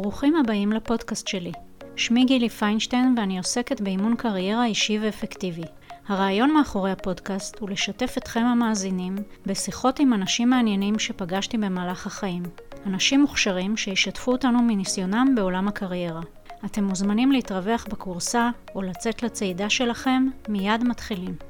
ברוכים 0.00 0.36
הבאים 0.36 0.72
לפודקאסט 0.72 1.26
שלי. 1.26 1.52
שמי 1.96 2.24
גילי 2.24 2.48
פיינשטיין 2.48 3.14
ואני 3.16 3.38
עוסקת 3.38 3.80
באימון 3.80 4.16
קריירה 4.16 4.64
אישי 4.64 4.98
ואפקטיבי. 4.98 5.62
הרעיון 6.08 6.52
מאחורי 6.52 6.90
הפודקאסט 6.90 7.58
הוא 7.58 7.70
לשתף 7.70 8.14
אתכם 8.18 8.40
המאזינים 8.40 9.16
בשיחות 9.46 10.00
עם 10.00 10.14
אנשים 10.14 10.50
מעניינים 10.50 10.98
שפגשתי 10.98 11.58
במהלך 11.58 12.06
החיים. 12.06 12.42
אנשים 12.86 13.20
מוכשרים 13.20 13.76
שישתפו 13.76 14.32
אותנו 14.32 14.62
מניסיונם 14.62 15.32
בעולם 15.36 15.68
הקריירה. 15.68 16.20
אתם 16.64 16.84
מוזמנים 16.84 17.32
להתרווח 17.32 17.86
בקורסה 17.90 18.50
או 18.74 18.82
לצאת 18.82 19.22
לצעידה 19.22 19.70
שלכם, 19.70 20.26
מיד 20.48 20.84
מתחילים. 20.84 21.47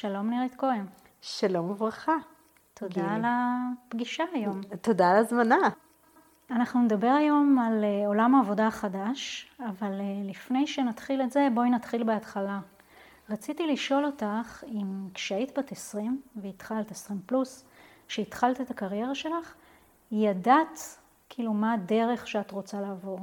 שלום 0.00 0.30
נירית 0.30 0.54
כהן. 0.54 0.86
שלום 1.20 1.70
וברכה. 1.70 2.16
תודה 2.74 2.94
גילי. 2.94 3.06
על 3.14 3.22
הפגישה 3.24 4.24
היום. 4.32 4.60
תודה 4.80 5.10
על 5.10 5.16
הזמנה. 5.16 5.68
אנחנו 6.50 6.80
נדבר 6.82 7.06
היום 7.08 7.58
על 7.58 7.84
אה, 7.84 8.06
עולם 8.06 8.34
העבודה 8.34 8.66
החדש, 8.66 9.50
אבל 9.60 9.92
אה, 10.00 10.30
לפני 10.30 10.66
שנתחיל 10.66 11.22
את 11.22 11.30
זה, 11.30 11.48
בואי 11.54 11.70
נתחיל 11.70 12.02
בהתחלה. 12.02 12.60
רציתי 13.30 13.66
לשאול 13.66 14.04
אותך 14.04 14.64
אם 14.68 15.08
כשהיית 15.14 15.58
בת 15.58 15.72
20 15.72 16.20
והתחלת 16.36 16.90
20 16.90 17.20
פלוס, 17.26 17.64
כשהתחלת 18.08 18.60
את 18.60 18.70
הקריירה 18.70 19.14
שלך, 19.14 19.54
ידעת 20.12 20.80
כאילו 21.28 21.52
מה 21.52 21.72
הדרך 21.72 22.26
שאת 22.26 22.50
רוצה 22.50 22.80
לעבור. 22.80 23.20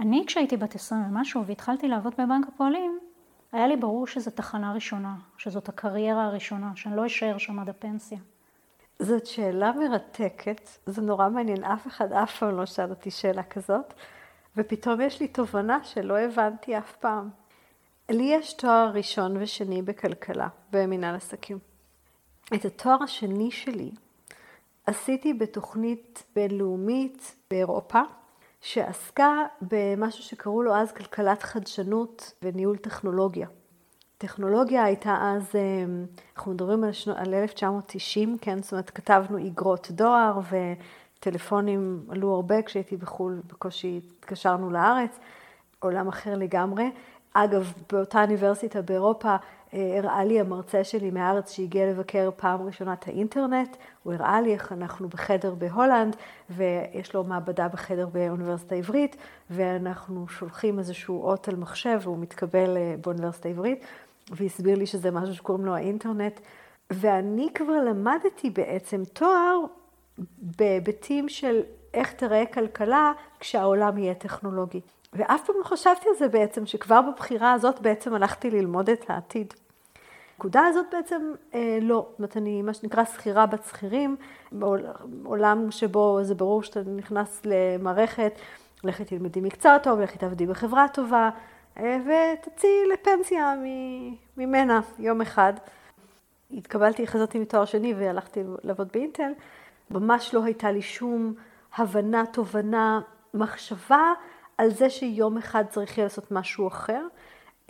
אני 0.00 0.24
כשהייתי 0.26 0.56
בת 0.56 0.74
20 0.74 1.02
ומשהו 1.04 1.46
והתחלתי 1.46 1.88
לעבוד 1.88 2.12
בבנק 2.18 2.48
הפועלים, 2.48 2.98
היה 3.52 3.66
לי 3.66 3.76
ברור 3.76 4.06
שזו 4.06 4.30
תחנה 4.30 4.72
ראשונה, 4.72 5.14
שזאת 5.38 5.68
הקריירה 5.68 6.24
הראשונה, 6.24 6.72
שאני 6.74 6.96
לא 6.96 7.06
אשאר 7.06 7.38
שם 7.38 7.58
עד 7.58 7.68
הפנסיה. 7.68 8.18
זאת 8.98 9.26
שאלה 9.26 9.72
מרתקת, 9.72 10.68
זה 10.86 11.02
נורא 11.02 11.28
מעניין, 11.28 11.64
אף 11.64 11.86
אחד 11.86 12.12
אף 12.12 12.38
פעם 12.38 12.56
לא 12.56 12.66
שאל 12.66 12.90
אותי 12.90 13.10
שאלה 13.10 13.42
כזאת, 13.42 13.94
ופתאום 14.56 15.00
יש 15.00 15.20
לי 15.20 15.28
תובנה 15.28 15.84
שלא 15.84 16.18
הבנתי 16.18 16.78
אף 16.78 16.96
פעם. 16.96 17.30
לי 18.10 18.22
יש 18.22 18.52
תואר 18.52 18.90
ראשון 18.94 19.36
ושני 19.36 19.82
בכלכלה, 19.82 20.48
במנהל 20.72 21.14
עסקים. 21.14 21.58
את 22.54 22.64
התואר 22.64 23.02
השני 23.02 23.50
שלי 23.50 23.90
עשיתי 24.86 25.34
בתוכנית 25.34 26.24
בינלאומית 26.34 27.34
באירופה, 27.50 28.00
שעסקה 28.62 29.36
במשהו 29.62 30.24
שקראו 30.24 30.62
לו 30.62 30.74
אז 30.74 30.92
כלכלת 30.92 31.42
חדשנות 31.42 32.32
וניהול 32.42 32.76
טכנולוגיה. 32.76 33.46
טכנולוגיה 34.18 34.84
הייתה 34.84 35.16
אז, 35.20 35.52
אנחנו 36.36 36.52
מדברים 36.52 36.84
על, 36.84 36.92
שנו, 36.92 37.14
על 37.16 37.34
1990, 37.34 38.38
כן? 38.40 38.62
זאת 38.62 38.72
אומרת, 38.72 38.90
כתבנו 38.90 39.38
איגרות 39.38 39.90
דואר 39.90 40.40
וטלפונים 41.18 42.06
עלו 42.08 42.34
הרבה 42.34 42.62
כשהייתי 42.62 42.96
בחו"ל, 42.96 43.42
בקושי 43.46 44.00
התקשרנו 44.18 44.70
לארץ, 44.70 45.18
עולם 45.78 46.08
אחר 46.08 46.34
לגמרי. 46.34 46.90
אגב, 47.32 47.72
באותה 47.92 48.22
אוניברסיטה 48.22 48.82
באירופה 48.82 49.36
הראה 49.72 50.24
לי 50.24 50.40
המרצה 50.40 50.84
שלי 50.84 51.10
מהארץ 51.10 51.50
שהגיע 51.50 51.90
לבקר 51.90 52.30
פעם 52.36 52.62
ראשונה 52.62 52.92
את 52.92 53.08
האינטרנט, 53.08 53.76
הוא 54.02 54.12
הראה 54.12 54.40
לי 54.40 54.52
איך 54.52 54.72
אנחנו 54.72 55.08
בחדר 55.08 55.54
בהולנד, 55.54 56.16
ויש 56.50 57.14
לו 57.14 57.24
מעבדה 57.24 57.68
בחדר 57.68 58.06
באוניברסיטה 58.06 58.74
העברית, 58.74 59.16
ואנחנו 59.50 60.28
שולחים 60.28 60.78
איזשהו 60.78 61.22
אות 61.22 61.48
על 61.48 61.56
מחשב, 61.56 62.00
והוא 62.02 62.18
מתקבל 62.18 62.76
באוניברסיטה 63.00 63.48
העברית, 63.48 63.84
והסביר 64.30 64.78
לי 64.78 64.86
שזה 64.86 65.10
משהו 65.10 65.34
שקוראים 65.34 65.66
לו 65.66 65.74
האינטרנט. 65.74 66.40
ואני 66.90 67.48
כבר 67.54 67.84
למדתי 67.88 68.50
בעצם 68.50 69.02
תואר 69.12 69.58
בהיבטים 70.38 71.28
של 71.28 71.60
איך 71.94 72.12
תראה 72.12 72.46
כלכלה 72.46 73.12
כשהעולם 73.40 73.98
יהיה 73.98 74.14
טכנולוגי. 74.14 74.80
ואף 75.12 75.46
פעם 75.46 75.56
לא 75.58 75.64
חשבתי 75.64 76.08
על 76.08 76.14
זה 76.18 76.28
בעצם, 76.28 76.66
שכבר 76.66 77.00
בבחירה 77.02 77.52
הזאת 77.52 77.80
בעצם 77.80 78.14
הלכתי 78.14 78.50
ללמוד 78.50 78.90
את 78.90 79.10
העתיד. 79.10 79.54
הנקודה 80.34 80.66
הזאת 80.66 80.86
בעצם 80.92 81.32
אה, 81.54 81.78
לא, 81.82 82.06
זאת 82.10 82.18
אומרת, 82.18 82.36
אני 82.36 82.62
מה 82.62 82.74
שנקרא 82.74 83.04
שכירה 83.04 83.46
בת 83.46 83.64
שכירים, 83.64 84.16
בעולם 84.52 85.70
שבו 85.70 86.18
זה 86.22 86.34
ברור 86.34 86.62
שאתה 86.62 86.80
נכנס 86.80 87.42
למערכת, 87.44 88.32
לכי 88.84 89.04
תלמדי 89.04 89.40
מקצוע 89.40 89.78
טוב, 89.78 90.00
לכי 90.00 90.18
תעבדי 90.18 90.46
בחברה 90.46 90.86
טובה, 90.88 91.30
אה, 91.78 91.98
ותצאי 92.00 92.70
לפנסיה 92.92 93.54
ממנה 94.36 94.80
יום 94.98 95.20
אחד. 95.20 95.52
התקבלתי, 96.50 97.06
חזרתי 97.06 97.38
מתואר 97.38 97.64
שני 97.64 97.94
והלכתי 97.94 98.40
לעבוד 98.62 98.88
באינטל, 98.92 99.32
ממש 99.90 100.34
לא 100.34 100.44
הייתה 100.44 100.72
לי 100.72 100.82
שום 100.82 101.34
הבנה, 101.76 102.24
תובנה, 102.32 103.00
מחשבה 103.34 104.12
על 104.58 104.70
זה 104.70 104.90
שיום 104.90 105.38
אחד 105.38 105.64
צריך 105.70 105.98
יהיה 105.98 106.04
לעשות 106.04 106.32
משהו 106.32 106.68
אחר. 106.68 107.06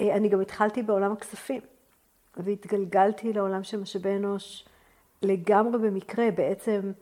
אני 0.01 0.29
גם 0.29 0.41
התחלתי 0.41 0.83
בעולם 0.83 1.13
הכספים, 1.13 1.61
והתגלגלתי 2.37 3.33
לעולם 3.33 3.63
של 3.63 3.81
משאבי 3.81 4.17
אנוש 4.17 4.65
לגמרי 5.23 5.79
במקרה. 5.79 6.31
בעצם 6.31 6.93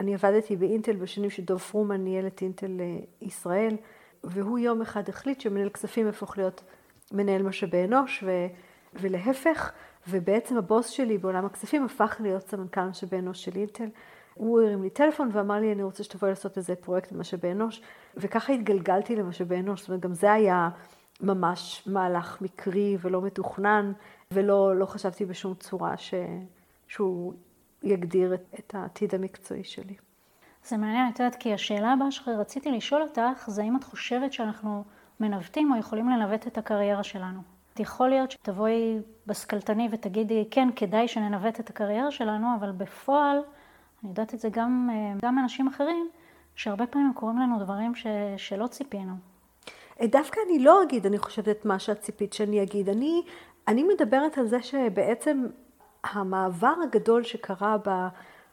אני 0.00 0.14
עבדתי 0.14 0.56
באינטל 0.56 0.96
בשנים 0.96 1.30
שדוב 1.30 1.60
פרומן 1.60 2.04
ניהל 2.04 2.26
את 2.26 2.42
אינטל 2.42 2.80
ישראל, 3.20 3.76
והוא 4.24 4.58
יום 4.58 4.82
אחד 4.82 5.08
החליט 5.08 5.40
שמנהל 5.40 5.68
כספים 5.68 6.06
יהפוך 6.06 6.38
להיות 6.38 6.62
מנהל 7.12 7.42
משאבי 7.42 7.84
אנוש, 7.84 8.24
ו... 8.26 8.30
ולהפך, 8.94 9.72
ובעצם 10.08 10.56
הבוס 10.56 10.88
שלי 10.88 11.18
בעולם 11.18 11.44
הכספים 11.46 11.84
הפך 11.84 12.16
להיות 12.20 12.48
סמנכ"ל 12.48 12.80
משאבי 12.80 13.18
אנוש 13.18 13.44
של 13.44 13.56
אינטל. 13.56 13.88
הוא 14.34 14.60
הרים 14.60 14.82
לי 14.82 14.90
טלפון 14.90 15.28
ואמר 15.32 15.60
לי, 15.60 15.72
אני 15.72 15.82
רוצה 15.82 16.04
שתבואי 16.04 16.30
לעשות 16.30 16.56
איזה 16.56 16.74
פרויקט 16.76 17.12
במשאבי 17.12 17.52
אנוש, 17.52 17.82
וככה 18.16 18.52
התגלגלתי 18.52 19.16
למשאבי 19.16 19.56
אנוש, 19.56 19.80
זאת 19.80 19.88
אומרת, 19.88 20.00
גם 20.00 20.14
זה 20.14 20.32
היה 20.32 20.68
ממש 21.20 21.82
מהלך 21.86 22.42
מקרי 22.42 22.96
ולא 23.00 23.22
מתוכנן, 23.22 23.92
ולא 24.32 24.76
לא 24.76 24.86
חשבתי 24.86 25.24
בשום 25.24 25.54
צורה 25.54 25.96
ש... 25.96 26.14
שהוא 26.88 27.34
יגדיר 27.82 28.34
את, 28.34 28.54
את 28.58 28.74
העתיד 28.74 29.14
המקצועי 29.14 29.64
שלי. 29.64 29.94
זה 30.68 30.76
מעניין, 30.76 31.10
את 31.12 31.20
יודעת, 31.20 31.36
כי 31.36 31.54
השאלה 31.54 31.92
הבאה 31.92 32.10
שרציתי 32.10 32.70
לשאול 32.70 33.02
אותך, 33.02 33.44
זה 33.46 33.62
האם 33.62 33.76
את 33.76 33.84
חושבת 33.84 34.32
שאנחנו 34.32 34.84
מנווטים 35.20 35.72
או 35.72 35.78
יכולים 35.78 36.08
לנווט 36.08 36.46
את 36.46 36.58
הקריירה 36.58 37.02
שלנו? 37.02 37.40
יכול 37.78 38.08
להיות 38.08 38.30
שתבואי 38.30 38.98
בסקלטני 39.26 39.88
ותגידי, 39.92 40.48
כן, 40.50 40.68
כדאי 40.76 41.08
שננווט 41.08 41.60
את 41.60 41.70
הקריירה 41.70 42.10
שלנו, 42.10 42.46
אבל 42.58 42.72
בפועל, 42.72 43.36
אני 44.02 44.10
יודעת 44.10 44.34
את 44.34 44.40
זה 44.40 44.48
גם, 44.52 44.90
גם 45.22 45.34
מאנשים 45.34 45.68
אחרים, 45.68 46.08
שהרבה 46.54 46.86
פעמים 46.86 47.12
קורים 47.14 47.38
לנו 47.38 47.58
דברים 47.58 47.94
ש, 47.94 48.06
שלא 48.36 48.66
ציפינו. 48.66 49.12
דווקא 50.02 50.40
אני 50.46 50.58
לא 50.58 50.82
אגיד, 50.82 51.06
אני 51.06 51.18
חושבת 51.18 51.48
את 51.48 51.64
מה 51.64 51.78
שאת 51.78 52.00
ציפית 52.00 52.32
שאני 52.32 52.62
אגיד. 52.62 52.88
אני, 52.88 53.22
אני 53.68 53.82
מדברת 53.82 54.38
על 54.38 54.46
זה 54.46 54.62
שבעצם 54.62 55.46
המעבר 56.04 56.74
הגדול 56.82 57.22
שקרה 57.22 57.76
ב, 57.86 58.06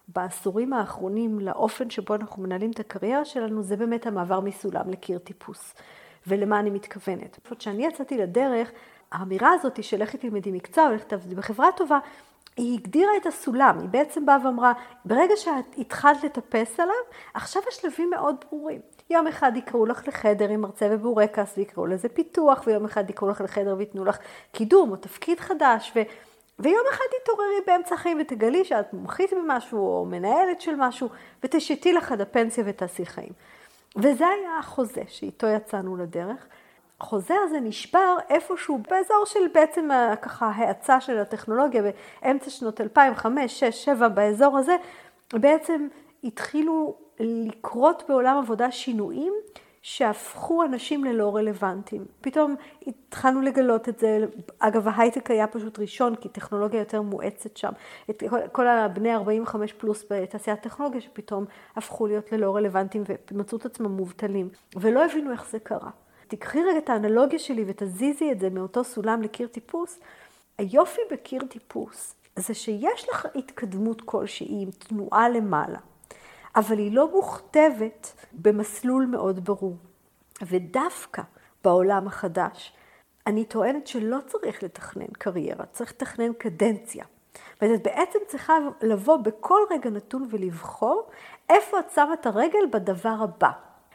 בעשורים 0.08 0.74
האחרונים 0.74 1.40
לאופן 1.40 1.90
שבו 1.90 2.16
אנחנו 2.16 2.44
מנהלים 2.44 2.72
את 2.72 2.80
הקריירה 2.80 3.25
שלנו, 3.25 3.64
זה 3.64 3.75
באמת 3.75 4.08
המעבר 4.08 4.40
מסולם 4.40 4.90
לקיר 4.90 5.18
טיפוס. 5.18 5.74
ולמה 6.28 6.59
אני 6.59 6.70
מתכוונת. 6.70 7.40
כשאני 7.59 7.86
יצאתי 7.86 8.18
לדרך, 8.18 8.72
האמירה 9.12 9.52
הזאת 9.53 9.84
של 9.84 10.03
לכי 10.03 10.18
תלמדי 10.18 10.52
מקצוע, 10.52 10.84
ולכי 10.92 11.06
תעבדי 11.06 11.36
בחברה 11.36 11.68
טובה, 11.78 12.00
היא 12.58 12.80
הגדירה 12.80 13.12
את 13.22 13.26
הסולם, 13.26 13.80
היא 13.80 13.90
בעצם 13.90 14.26
באה 14.26 14.38
ואמרה, 14.46 14.74
ברגע 15.06 15.36
שאת 15.36 15.76
התחלת 15.78 16.24
לטפס 16.24 16.80
עליו, 16.80 16.96
עכשיו 17.34 17.62
השלבים 17.70 18.09
מאוד 18.09 18.36
ברורים. 18.50 18.81
יום 19.09 19.28
אחד 19.28 19.52
יקראו 19.56 19.86
לך 19.86 20.08
לחדר 20.08 20.50
עם 20.50 20.62
מרצה 20.62 20.88
ובורקס 20.92 21.53
ויקראו 21.58 21.88
לזה 21.88 22.09
פיתוח, 22.09 22.64
ויום 22.68 22.86
אחד 22.86 23.09
יקראו 23.09 23.31
לך 23.31 23.42
לחדר 23.42 23.75
וייתנו 23.78 24.06
לך 24.06 24.18
קידום 24.52 24.92
או 24.92 24.96
תפקיד 24.96 25.40
חדש, 25.40 25.92
ו... 25.96 26.00
ויום 26.59 26.84
אחד 26.92 27.03
תתעוררי 27.22 27.56
באמצע 27.67 27.96
החיים 27.96 28.17
ותגלי 28.22 28.66
שאת 28.66 28.94
מומחית 28.94 29.34
במשהו 29.34 29.79
או 29.79 30.06
מנהלת 30.06 30.61
של 30.61 30.76
משהו, 30.78 31.09
ותשתי 31.44 31.94
לך 31.94 32.11
עד 32.11 32.22
הפנסיה 32.22 32.64
ותעשי 32.67 33.06
חיים. 33.06 33.32
וזה 33.96 34.28
היה 34.28 34.59
החוזה 34.59 35.02
שאיתו 35.08 35.47
יצאנו 35.47 35.97
לדרך. 35.97 36.47
החוזה 37.00 37.34
הזה 37.44 37.59
נשבר 37.59 38.17
איפשהו 38.29 38.78
באזור 38.78 39.26
של 39.26 39.47
בעצם 39.53 39.90
ככה 40.22 40.52
האצה 40.56 41.02
של 41.02 41.17
הטכנולוגיה 41.17 41.84
באמצע 42.22 42.50
שנות 42.50 42.82
2005, 42.82 43.59
6, 43.59 43.85
7 43.85 44.08
באזור 44.08 44.58
הזה, 44.58 44.76
בעצם 45.34 45.88
התחילו 46.23 46.96
לקרות 47.20 48.04
בעולם 48.08 48.38
עבודה 48.38 48.72
שינויים 48.72 49.34
שהפכו 49.82 50.64
אנשים 50.64 51.04
ללא 51.04 51.36
רלוונטיים. 51.36 52.06
פתאום 52.22 52.56
התחלנו 52.88 53.42
לגלות 53.42 53.90
את 53.90 54.00
זה, 54.00 54.26
אגב 54.60 54.88
ההייטק 54.88 55.32
היה 55.32 55.48
פשוט 55.48 55.80
ראשון 55.80 56.16
כי 56.16 56.30
טכנולוגיה 56.30 56.80
יותר 56.80 57.02
מואצת 57.02 57.58
שם. 57.58 57.72
את 58.10 58.24
כל 58.52 58.68
הבני 58.68 59.16
45 59.16 59.74
פלוס 59.74 60.06
בתעשיית 60.10 60.60
הטכנולוגיה 60.60 61.02
שפתאום 61.02 61.46
הפכו 61.76 62.08
להיות 62.08 62.32
ללא 62.32 62.56
רלוונטיים 62.56 63.04
ומצאו 63.32 63.58
את 63.58 63.66
עצמם 63.66 63.92
מובטלים 63.92 64.50
ולא 64.76 65.06
הבינו 65.06 65.32
איך 65.32 65.50
זה 65.50 65.60
קרה. 65.60 65.90
תקחי 66.28 66.60
רגע 66.64 66.78
את 66.78 66.90
האנלוגיה 66.90 67.40
שלי 67.40 67.64
ותזיזי 67.68 68.32
את 68.32 68.40
זה 68.40 68.50
מאותו 68.50 68.84
סולם 68.84 69.22
לקיר 69.22 69.48
טיפוס. 69.48 70.00
היופי 70.58 71.02
בקיר 71.12 71.42
טיפוס 71.50 72.16
זה 72.36 72.54
שיש 72.54 73.10
לך 73.10 73.28
התקדמות 73.36 74.02
כלשהי 74.02 74.64
עם 74.64 74.70
תנועה 74.72 75.30
למעלה, 75.30 75.80
אבל 76.55 76.78
היא 76.78 76.91
לא 76.91 77.11
מוכתבת 77.11 78.25
במסלול 78.34 79.05
מאוד 79.05 79.46
ברור. 79.46 79.78
ודווקא 80.41 81.22
בעולם 81.63 82.07
החדש, 82.07 82.73
אני 83.28 83.46
טוענת 83.46 83.87
שלא 83.87 84.17
צריך 84.28 84.63
לתכנן 84.63 85.07
קריירה, 85.07 85.66
צריך 85.66 85.91
לתכנן 85.91 86.34
קדנציה. 86.34 87.05
ואת 87.61 87.84
בעצם 87.84 88.19
צריכה 88.28 88.53
לבוא 88.81 89.17
בכל 89.17 89.59
רגע 89.72 89.90
נתון 89.90 90.28
ולבחור 90.29 91.09
איפה 91.49 91.79
את 91.79 91.90
שמה 91.96 92.13
את 92.13 92.25
הרגל 92.25 92.66
בדבר 92.72 93.16
הבא. 93.23 93.51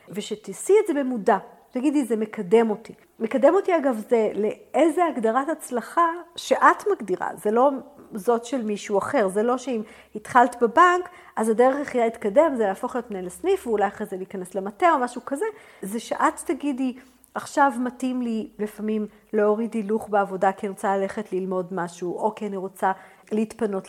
ושתעשי 0.09 0.73
את 0.83 0.87
זה 0.87 0.95
במודע. 0.95 1.39
תגידי, 1.75 2.05
זה 2.05 2.17
מקדם 2.17 2.71
אותי. 2.71 2.93
מקדם 3.19 3.55
אותי, 3.55 3.77
אגב, 3.77 4.03
זה 4.09 4.33
לאיזה 4.35 5.05
הגדרת 5.05 5.49
הצלחה 5.49 6.09
שאת 6.37 6.85
מגדירה. 6.93 7.29
זה 7.43 7.51
לא 7.51 7.71
זאת 8.15 8.45
של 8.45 8.63
מישהו 8.63 8.99
אחר. 8.99 9.29
זה 9.29 9.43
לא 9.43 9.59
שאם 9.59 9.83
התחלת 10.15 10.57
בבנק, 10.63 11.09
אז 11.37 11.49
הדרך 11.49 11.77
היחידה 11.77 12.05
להתקדם 12.05 12.55
זה 12.57 12.67
להפוך 12.67 12.95
להיות 12.95 13.11
מנהל 13.11 13.27
הסניף, 13.27 13.67
ואולי 13.67 13.87
אחרי 13.87 14.07
זה 14.07 14.17
להיכנס 14.17 14.55
למטה 14.55 14.93
או 14.93 14.99
משהו 14.99 15.25
כזה. 15.25 15.45
זה 15.83 16.01
שאת 16.01 16.41
תגידי, 16.47 16.97
עכשיו 17.35 17.73
מתאים 17.81 18.23
לי 18.23 18.49
לפעמים 18.59 19.07
להוריד 19.33 19.75
הילוך 19.75 20.09
בעבודה 20.09 20.53
כי 20.53 20.67
אני 20.67 20.71
רוצה 20.71 20.97
ללכת 20.97 21.33
ללמוד 21.33 21.67
משהו, 21.71 22.19
או 22.19 22.35
כי 22.35 22.47
אני 22.47 22.57
רוצה 22.57 22.93
להתפנות 23.33 23.89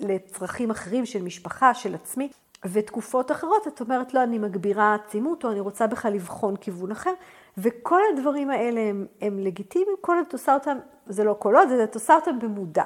לצרכים 0.00 0.70
אחרים 0.70 1.06
של 1.06 1.22
משפחה, 1.22 1.74
של 1.74 1.94
עצמי. 1.94 2.28
ותקופות 2.64 3.30
אחרות 3.30 3.68
את 3.68 3.80
אומרת, 3.80 4.14
לא, 4.14 4.22
אני 4.22 4.38
מגבירה 4.38 4.94
עצימות, 4.94 5.44
או 5.44 5.50
אני 5.50 5.60
רוצה 5.60 5.86
בכלל 5.86 6.12
לבחון 6.12 6.56
כיוון 6.56 6.90
אחר, 6.90 7.12
וכל 7.58 8.00
הדברים 8.12 8.50
האלה 8.50 8.80
הם, 8.80 9.06
הם 9.20 9.38
לגיטימיים, 9.38 9.96
כל 10.00 10.16
עוד 10.16 10.26
את 10.28 10.32
עושה 10.32 10.54
אותם, 10.54 10.78
זה 11.06 11.24
לא 11.24 11.36
כל 11.38 11.56
עוד, 11.56 11.68
זה 11.68 11.84
את 11.84 11.94
עושה 11.94 12.14
אותם 12.14 12.38
במודע. 12.38 12.84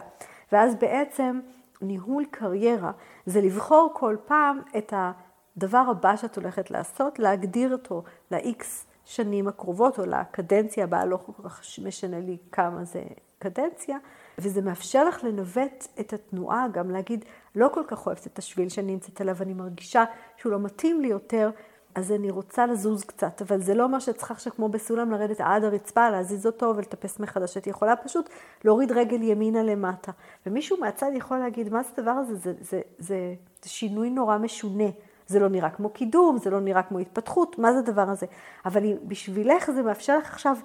ואז 0.53 0.75
בעצם 0.75 1.41
ניהול 1.83 2.25
קריירה 2.31 2.91
זה 3.27 3.41
לבחור 3.41 3.91
כל 3.95 4.17
פעם 4.27 4.61
את 4.79 4.93
הדבר 4.97 5.85
הבא 5.91 6.17
שאת 6.17 6.37
הולכת 6.37 6.71
לעשות, 6.71 7.19
להגדיר 7.19 7.73
אותו 7.73 8.03
ל-X 8.31 8.65
שנים 9.05 9.49
הקרובות, 9.49 9.99
או 9.99 10.07
לקדנציה 10.07 10.85
הבאה, 10.85 11.05
לא 11.05 11.19
כל 11.27 11.49
כך 11.49 11.63
משנה 11.85 12.21
לי 12.21 12.37
כמה 12.53 12.85
זה 12.85 13.03
קדנציה, 13.39 13.99
וזה 14.39 14.63
מאפשר 14.63 15.05
לך 15.05 15.25
לנווט 15.25 15.87
את 16.01 16.13
התנועה, 16.13 16.67
גם 16.73 16.91
להגיד, 16.91 17.25
לא 17.57 17.69
כל 17.75 17.83
כך 17.87 18.07
אוהבת 18.07 18.27
את 18.27 18.39
השביל 18.39 18.69
שאני 18.69 18.93
נמצאת 18.93 19.21
עליו, 19.21 19.37
אני 19.41 19.55
מרגישה 19.55 20.05
שהוא 20.37 20.53
לא 20.53 20.59
מתאים 20.59 21.01
לי 21.01 21.09
יותר, 21.09 21.51
אז 21.95 22.13
אני 22.13 22.31
רוצה 22.31 22.67
לזוז 22.67 23.05
קצת, 23.05 23.43
אבל 23.43 23.63
זה 23.63 23.75
לא 23.75 23.85
אומר 23.85 23.99
שאת 23.99 24.17
צריכה 24.17 24.35
עכשיו 24.35 24.53
כמו 24.53 24.69
בסולם 24.69 25.11
לרדת 25.11 25.41
עד 25.41 25.65
הרצפה, 25.65 26.11
להזיז 26.11 26.47
אותו 26.47 26.73
ולטפס 26.77 27.21
מחדש. 27.21 27.57
את 27.57 27.67
יכולה 27.67 27.97
פשוט 27.97 28.29
להוריד 28.65 28.93
רגל 28.93 29.23
ימינה 29.23 29.63
למטה. 29.63 30.13
ומישהו 30.47 30.77
מהצד 30.81 31.11
יכול 31.15 31.39
להגיד, 31.39 31.73
מה 31.73 31.83
זה 31.83 31.89
הדבר 31.97 32.11
הזה? 32.11 32.35
זה, 32.35 32.53
זה, 32.53 32.53
זה, 32.61 32.81
זה, 32.99 33.35
זה 33.63 33.71
שינוי 33.71 34.11
נורא 34.11 34.39
משונה. 34.39 34.89
זה 35.27 35.39
לא 35.39 35.49
נראה 35.49 35.71
כמו 35.71 35.91
קידום, 35.91 36.39
זה 36.39 36.51
לא 36.51 36.61
נראה 36.61 36.83
כמו 36.83 36.99
התפתחות, 36.99 37.59
מה 37.59 37.73
זה 37.73 37.79
הדבר 37.79 38.11
הזה? 38.11 38.27
אבל 38.67 38.83
בשבילך 39.03 39.71
זה 39.71 39.83
מאפשר 39.83 40.19
לך 40.19 40.33
עכשיו 40.33 40.57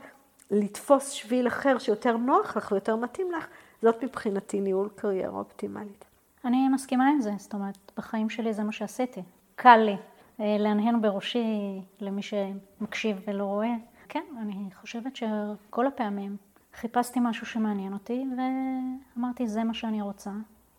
לתפוס 0.52 1.10
שביל 1.10 1.48
אחר 1.48 1.78
שיותר 1.78 2.18
נוח 2.18 2.58
לך 2.58 2.72
ויותר 2.72 2.96
מתאים 2.96 3.32
לך, 3.32 3.48
זאת 3.82 4.04
מבחינתי 4.04 4.62
ניהול 4.62 4.90
קריירה 4.96 5.40
אופטימלית. 5.40 6.11
אני 6.46 6.70
מסכימה 6.70 7.10
עם 7.10 7.22
זה, 7.22 7.32
זאת 7.38 7.54
אומרת, 7.54 7.92
בחיים 7.98 8.30
שלי 8.30 8.54
זה 8.54 8.64
מה 8.64 8.72
שעשיתי. 8.72 9.22
קל 9.56 9.78
לי 9.78 9.98
אה, 10.40 10.56
להנהן 10.60 11.02
בראשי 11.02 11.82
למי 12.00 12.22
שמקשיב 12.22 13.22
ולא 13.28 13.44
רואה. 13.44 13.74
כן, 14.10 14.24
אני 14.42 14.70
חושבת 14.74 15.16
שכל 15.16 15.88
הפעמים 15.88 16.38
חיפשתי 16.74 17.20
משהו 17.24 17.46
שמעניין 17.46 17.94
אותי 17.94 18.26
ואמרתי, 18.38 19.48
זה 19.48 19.64
מה 19.64 19.74
שאני 19.74 20.02
רוצה. 20.02 20.32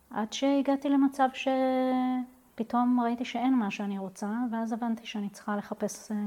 עד 0.09 0.33
שהגעתי 0.33 0.89
למצב 0.89 1.29
שפתאום 1.33 2.99
ראיתי 2.99 3.25
שאין 3.25 3.53
מה 3.53 3.71
שאני 3.71 3.97
רוצה, 3.97 4.27
ואז 4.51 4.73
הבנתי 4.73 5.05
שאני 5.05 5.29
צריכה 5.29 5.55
לחפש 5.55 6.11
אה, 6.11 6.17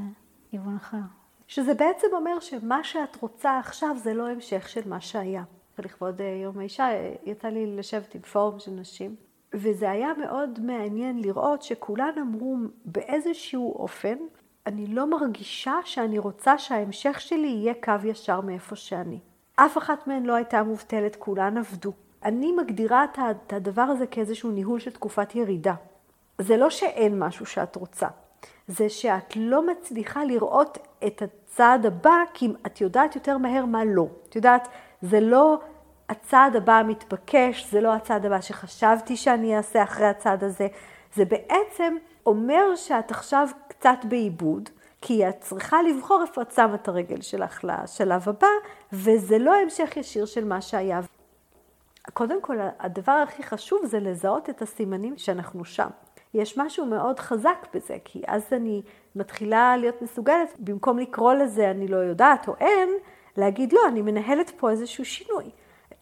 כיוון 0.50 0.77
אחר. 0.77 0.99
שזה 1.49 1.75
בעצם 1.75 2.06
אומר 2.12 2.41
שמה 2.41 2.85
שאת 2.85 3.17
רוצה 3.23 3.59
עכשיו 3.59 3.97
זה 3.97 4.15
לא 4.15 4.29
המשך 4.29 4.69
של 4.69 4.89
מה 4.89 5.00
שהיה. 5.00 5.43
לכבוד 5.79 6.21
אה, 6.21 6.27
יום 6.43 6.59
האישה 6.59 6.89
יצא 7.25 7.49
לי 7.49 7.77
לשבת 7.77 8.15
עם 8.15 8.21
פורום 8.23 8.59
של 8.59 8.71
נשים, 8.71 9.17
וזה 9.56 9.91
היה 9.91 10.12
מאוד 10.19 10.61
מעניין 10.62 11.23
לראות 11.23 11.62
שכולן 11.62 12.12
אמרו 12.20 12.56
באיזשהו 12.85 13.73
אופן, 13.73 14.17
אני 14.67 14.87
לא 14.87 15.06
מרגישה 15.06 15.75
שאני 15.85 16.19
רוצה 16.19 16.58
שההמשך 16.58 17.20
שלי 17.20 17.47
יהיה 17.47 17.75
קו 17.85 17.93
ישר 18.05 18.41
מאיפה 18.41 18.76
שאני. 18.76 19.19
אף 19.56 19.79
אחת 19.79 20.06
מהן 20.06 20.23
לא 20.23 20.35
הייתה 20.35 20.62
מובטלת, 20.62 21.17
כולן 21.17 21.58
עבדו. 21.58 21.93
אני 22.25 22.53
מגדירה 22.53 23.05
את 23.05 23.53
הדבר 23.53 23.82
הזה 23.82 24.06
כאיזשהו 24.06 24.50
ניהול 24.50 24.79
של 24.81 24.91
תקופת 24.91 25.35
ירידה. 25.35 25.75
זה 26.38 26.56
לא 26.56 26.70
שאין 26.70 27.19
משהו 27.19 27.47
שאת 27.47 27.76
רוצה, 27.76 28.08
זה 28.69 28.88
שאת 28.88 29.37
לא 29.37 29.67
מצליחה 29.67 30.25
לראות 30.25 30.79
את 31.06 31.23
הצעד 31.23 31.87
הבא, 31.87 32.17
כי 32.35 32.49
את 32.67 32.81
יודעת 32.81 33.14
יותר 33.14 33.38
מהר 33.38 33.64
מה 33.64 33.85
לא. 33.85 34.06
את 34.29 34.37
יודעת, 34.37 34.69
זה 35.03 35.20
לא 35.20 35.61
הצעד 36.08 36.56
הבא 36.56 36.73
המתבקש, 36.73 37.70
זה 37.70 37.81
לא 37.81 37.94
הצעד 37.94 38.26
הבא 38.26 38.41
שחשבתי 38.41 39.17
שאני 39.17 39.56
אעשה 39.56 39.82
אחרי 39.82 40.06
הצעד 40.06 40.44
הזה. 40.44 40.69
זה 41.14 41.25
בעצם 41.25 41.97
אומר 42.26 42.76
שאת 42.76 43.11
עכשיו 43.11 43.49
קצת 43.69 43.99
בעיבוד, 44.08 44.69
כי 45.00 45.29
את 45.29 45.41
צריכה 45.41 45.82
לבחור 45.82 46.23
איפה 46.23 46.43
את 46.43 46.53
שמה 46.53 46.75
את 46.75 46.88
הרגל 46.88 47.20
שלך 47.20 47.64
לשלב 47.64 48.29
הבא, 48.29 48.47
וזה 48.93 49.38
לא 49.38 49.55
המשך 49.55 49.97
ישיר 49.97 50.26
של 50.26 50.44
מה 50.44 50.61
שהיה. 50.61 51.00
קודם 52.12 52.43
כל, 52.43 52.56
הדבר 52.79 53.12
הכי 53.12 53.43
חשוב 53.43 53.87
זה 53.87 54.00
לזהות 54.00 54.50
את 54.50 54.62
הסימנים 54.62 55.14
שאנחנו 55.17 55.64
שם. 55.64 55.88
יש 56.35 56.58
משהו 56.58 56.87
מאוד 56.87 57.20
חזק 57.20 57.67
בזה, 57.75 57.97
כי 58.05 58.23
אז 58.26 58.47
אני 58.53 58.82
מתחילה 59.17 59.76
להיות 59.76 60.03
מסוגלת, 60.03 60.55
במקום 60.58 60.99
לקרוא 60.99 61.35
לזה 61.35 61.70
אני 61.70 61.88
לא 61.88 61.97
יודעת 61.97 62.49
או 62.49 62.55
אין, 62.61 62.88
להגיד 63.37 63.73
לא, 63.73 63.81
אני 63.88 64.03
מנהלת 64.03 64.50
פה 64.56 64.70
איזשהו 64.70 65.05
שינוי. 65.05 65.50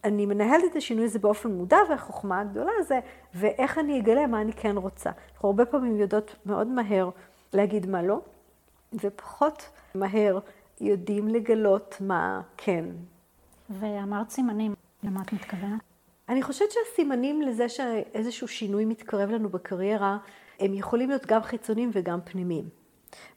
אני 0.05 0.25
מנהלת 0.25 0.63
את 0.71 0.75
השינוי 0.75 1.05
הזה 1.05 1.19
באופן 1.19 1.51
מודע, 1.51 1.77
והחוכמה 1.89 2.39
הגדולה 2.39 2.71
זה, 2.87 2.99
ואיך 3.33 3.77
אני 3.77 3.99
אגלה 3.99 4.27
מה 4.27 4.41
אני 4.41 4.53
כן 4.53 4.77
רוצה. 4.77 5.09
אנחנו 5.33 5.49
הרבה 5.49 5.65
פעמים 5.65 5.97
יודעות 5.97 6.35
מאוד 6.45 6.67
מהר 6.67 7.09
להגיד 7.53 7.89
מה 7.89 8.01
לא, 8.01 8.19
ופחות 8.93 9.69
מהר 9.95 10.39
יודעים 10.81 11.27
לגלות 11.27 11.97
מה 11.99 12.41
כן. 12.57 12.85
ואמרת 13.69 14.29
סימנים, 14.29 14.73
למה 15.03 15.21
את 15.21 15.33
מתכוונת? 15.33 15.79
אני 16.29 16.43
חושבת 16.43 16.69
שהסימנים 16.71 17.41
לזה 17.41 17.69
שאיזשהו 17.69 18.47
שינוי 18.47 18.85
מתקרב 18.85 19.29
לנו 19.29 19.49
בקריירה, 19.49 20.17
הם 20.59 20.73
יכולים 20.73 21.09
להיות 21.09 21.25
גם 21.25 21.41
חיצוניים 21.41 21.89
וגם 21.93 22.19
פנימיים. 22.25 22.69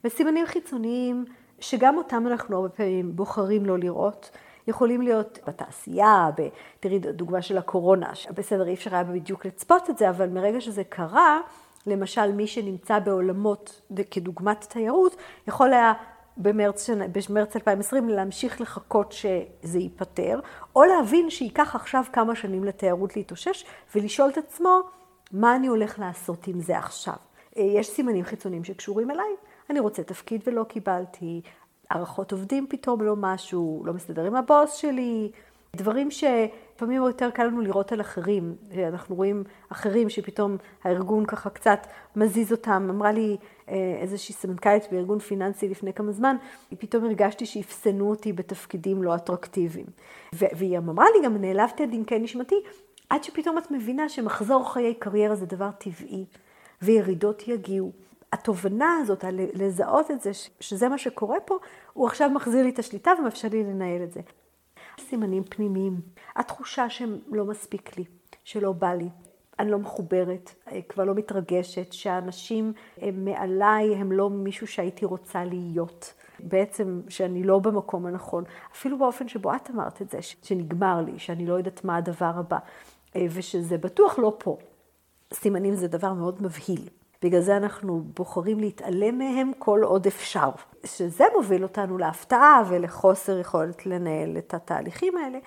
וסימנים 0.03 0.45
חיצוניים, 0.45 1.25
שגם 1.59 1.97
אותם 1.97 2.27
אנחנו 2.27 2.55
הרבה 2.55 2.69
פעמים 2.69 3.15
בוחרים 3.15 3.65
לא 3.65 3.79
לראות, 3.79 4.31
יכולים 4.69 5.01
להיות 5.01 5.39
בתעשייה, 5.47 6.29
ב... 6.37 6.47
תראי 6.79 6.99
דוגמה 6.99 7.41
של 7.41 7.57
הקורונה, 7.57 8.11
בסדר, 8.33 8.67
אי 8.67 8.73
אפשר 8.73 8.95
היה 8.95 9.03
בדיוק 9.03 9.45
לצפות 9.45 9.89
את 9.89 9.97
זה, 9.97 10.09
אבל 10.09 10.29
מרגע 10.29 10.61
שזה 10.61 10.83
קרה, 10.83 11.39
למשל 11.85 12.31
מי 12.31 12.47
שנמצא 12.47 12.99
בעולמות 12.99 13.81
כדוגמת 14.11 14.65
תיירות, 14.69 15.15
יכול 15.47 15.73
היה 15.73 15.93
במרץ, 16.37 16.89
במרץ 17.11 17.55
2020 17.55 18.09
להמשיך 18.09 18.61
לחכות 18.61 19.11
שזה 19.11 19.79
ייפתר, 19.79 20.39
או 20.75 20.83
להבין 20.83 21.29
שייקח 21.29 21.75
עכשיו 21.75 22.03
כמה 22.13 22.35
שנים 22.35 22.63
לתיירות 22.63 23.15
להתאושש, 23.15 23.65
ולשאול 23.95 24.29
את 24.29 24.37
עצמו, 24.37 24.79
מה 25.31 25.55
אני 25.55 25.67
הולך 25.67 25.99
לעשות 25.99 26.47
עם 26.47 26.61
זה 26.61 26.77
עכשיו? 26.77 27.13
אה, 27.57 27.63
יש 27.63 27.89
סימנים 27.89 28.25
חיצוניים 28.25 28.63
שקשורים 28.63 29.11
אליי, 29.11 29.35
אני 29.69 29.79
רוצה 29.79 30.03
תפקיד 30.03 30.41
ולא 30.47 30.63
קיבלתי, 30.63 31.41
הערכות 31.89 32.31
עובדים 32.31 32.67
פתאום 32.69 33.01
לא 33.01 33.15
משהו, 33.17 33.83
לא 33.85 33.93
מסתדר 33.93 34.25
עם 34.25 34.35
הבוס 34.35 34.73
שלי, 34.73 35.31
דברים 35.75 36.11
שלפעמים 36.11 37.03
יותר 37.03 37.29
קל 37.29 37.43
לנו 37.43 37.61
לראות 37.61 37.91
על 37.91 38.01
אחרים, 38.01 38.55
אנחנו 38.87 39.15
רואים 39.15 39.43
אחרים 39.69 40.09
שפתאום 40.09 40.57
הארגון 40.83 41.25
ככה 41.25 41.49
קצת 41.49 41.87
מזיז 42.15 42.51
אותם. 42.51 42.87
אמרה 42.89 43.11
לי 43.11 43.37
אה, 43.69 43.97
איזושהי 44.01 44.35
סמנכ"לית 44.35 44.83
בארגון 44.91 45.19
פיננסי 45.19 45.69
לפני 45.69 45.93
כמה 45.93 46.11
זמן, 46.11 46.35
פתאום 46.79 47.05
הרגשתי 47.05 47.45
שאפסנו 47.45 48.09
אותי 48.09 48.33
בתפקידים 48.33 49.03
לא 49.03 49.15
אטרקטיביים. 49.15 49.85
והיא 50.33 50.77
אמרה 50.77 51.05
לי, 51.15 51.25
גם 51.25 51.37
נעלבתי 51.37 51.83
עד 51.83 51.89
עמקי 51.93 52.19
נשמתי, 52.19 52.55
עד 53.09 53.23
שפתאום 53.23 53.57
את 53.57 53.71
מבינה 53.71 54.09
שמחזור 54.09 54.73
חיי 54.73 54.93
קריירה 54.93 55.35
זה 55.35 55.45
דבר 55.45 55.69
טבעי, 55.77 56.25
וירידות 56.81 57.47
יגיעו. 57.47 57.91
התובנה 58.33 58.97
הזאת, 59.01 59.25
לזהות 59.53 60.11
את 60.11 60.21
זה, 60.21 60.31
שזה 60.59 60.89
מה 60.89 60.97
שקורה 60.97 61.39
פה, 61.39 61.57
הוא 61.93 62.07
עכשיו 62.07 62.29
מחזיר 62.29 62.63
לי 62.63 62.69
את 62.69 62.79
השליטה 62.79 63.11
ומאפשר 63.19 63.47
לי 63.51 63.63
לנהל 63.63 64.03
את 64.03 64.11
זה. 64.11 64.21
סימנים 64.99 65.43
פנימיים, 65.43 66.01
התחושה 66.35 66.89
שלא 66.89 67.45
מספיק 67.45 67.97
לי, 67.97 68.03
שלא 68.43 68.71
בא 68.71 68.93
לי, 68.93 69.09
אני 69.59 69.71
לא 69.71 69.79
מחוברת, 69.79 70.55
כבר 70.89 71.03
לא 71.03 71.15
מתרגשת, 71.15 71.93
שהאנשים 71.93 72.73
הם 72.97 73.25
מעליי, 73.25 73.95
הם 73.95 74.11
לא 74.11 74.29
מישהו 74.29 74.67
שהייתי 74.67 75.05
רוצה 75.05 75.43
להיות. 75.43 76.13
בעצם 76.39 77.01
שאני 77.09 77.43
לא 77.43 77.59
במקום 77.59 78.05
הנכון, 78.05 78.43
אפילו 78.71 78.97
באופן 78.97 79.27
שבו 79.27 79.55
את 79.55 79.69
אמרת 79.69 80.01
את 80.01 80.09
זה, 80.09 80.17
שנגמר 80.21 81.01
לי, 81.01 81.19
שאני 81.19 81.45
לא 81.45 81.53
יודעת 81.53 81.83
מה 81.83 81.97
הדבר 81.97 82.31
הבא. 82.35 82.57
אה, 83.15 83.25
ושזה 83.29 83.77
בטוח 83.77 84.19
לא 84.19 84.35
פה. 84.39 84.57
סימנים 85.33 85.75
זה 85.75 85.87
דבר 85.87 86.13
מאוד 86.13 86.43
מבהיל. 86.43 86.89
בגלל 87.21 87.41
זה 87.41 87.57
אנחנו 87.57 88.03
בוחרים 88.15 88.59
להתעלם 88.59 89.17
מהם 89.17 89.51
כל 89.59 89.81
עוד 89.83 90.07
אפשר. 90.07 90.49
שזה 90.85 91.23
מוביל 91.35 91.63
אותנו 91.63 91.97
להפתעה 91.97 92.63
ולחוסר 92.69 93.39
יכולת 93.39 93.85
לנהל 93.85 94.37
את 94.37 94.53
התהליכים 94.53 95.17
האלה. 95.17 95.39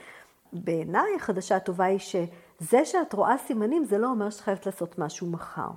בעיניי 0.52 1.14
החדשה 1.16 1.56
הטובה 1.56 1.84
היא 1.84 1.98
שזה 1.98 2.84
שאת 2.84 3.12
רואה 3.12 3.38
סימנים 3.38 3.84
זה 3.84 3.98
לא 3.98 4.06
אומר 4.06 4.30
שאת 4.30 4.40
חייבת 4.40 4.66
לעשות 4.66 4.98
משהו 4.98 5.26
מחר. 5.26 5.68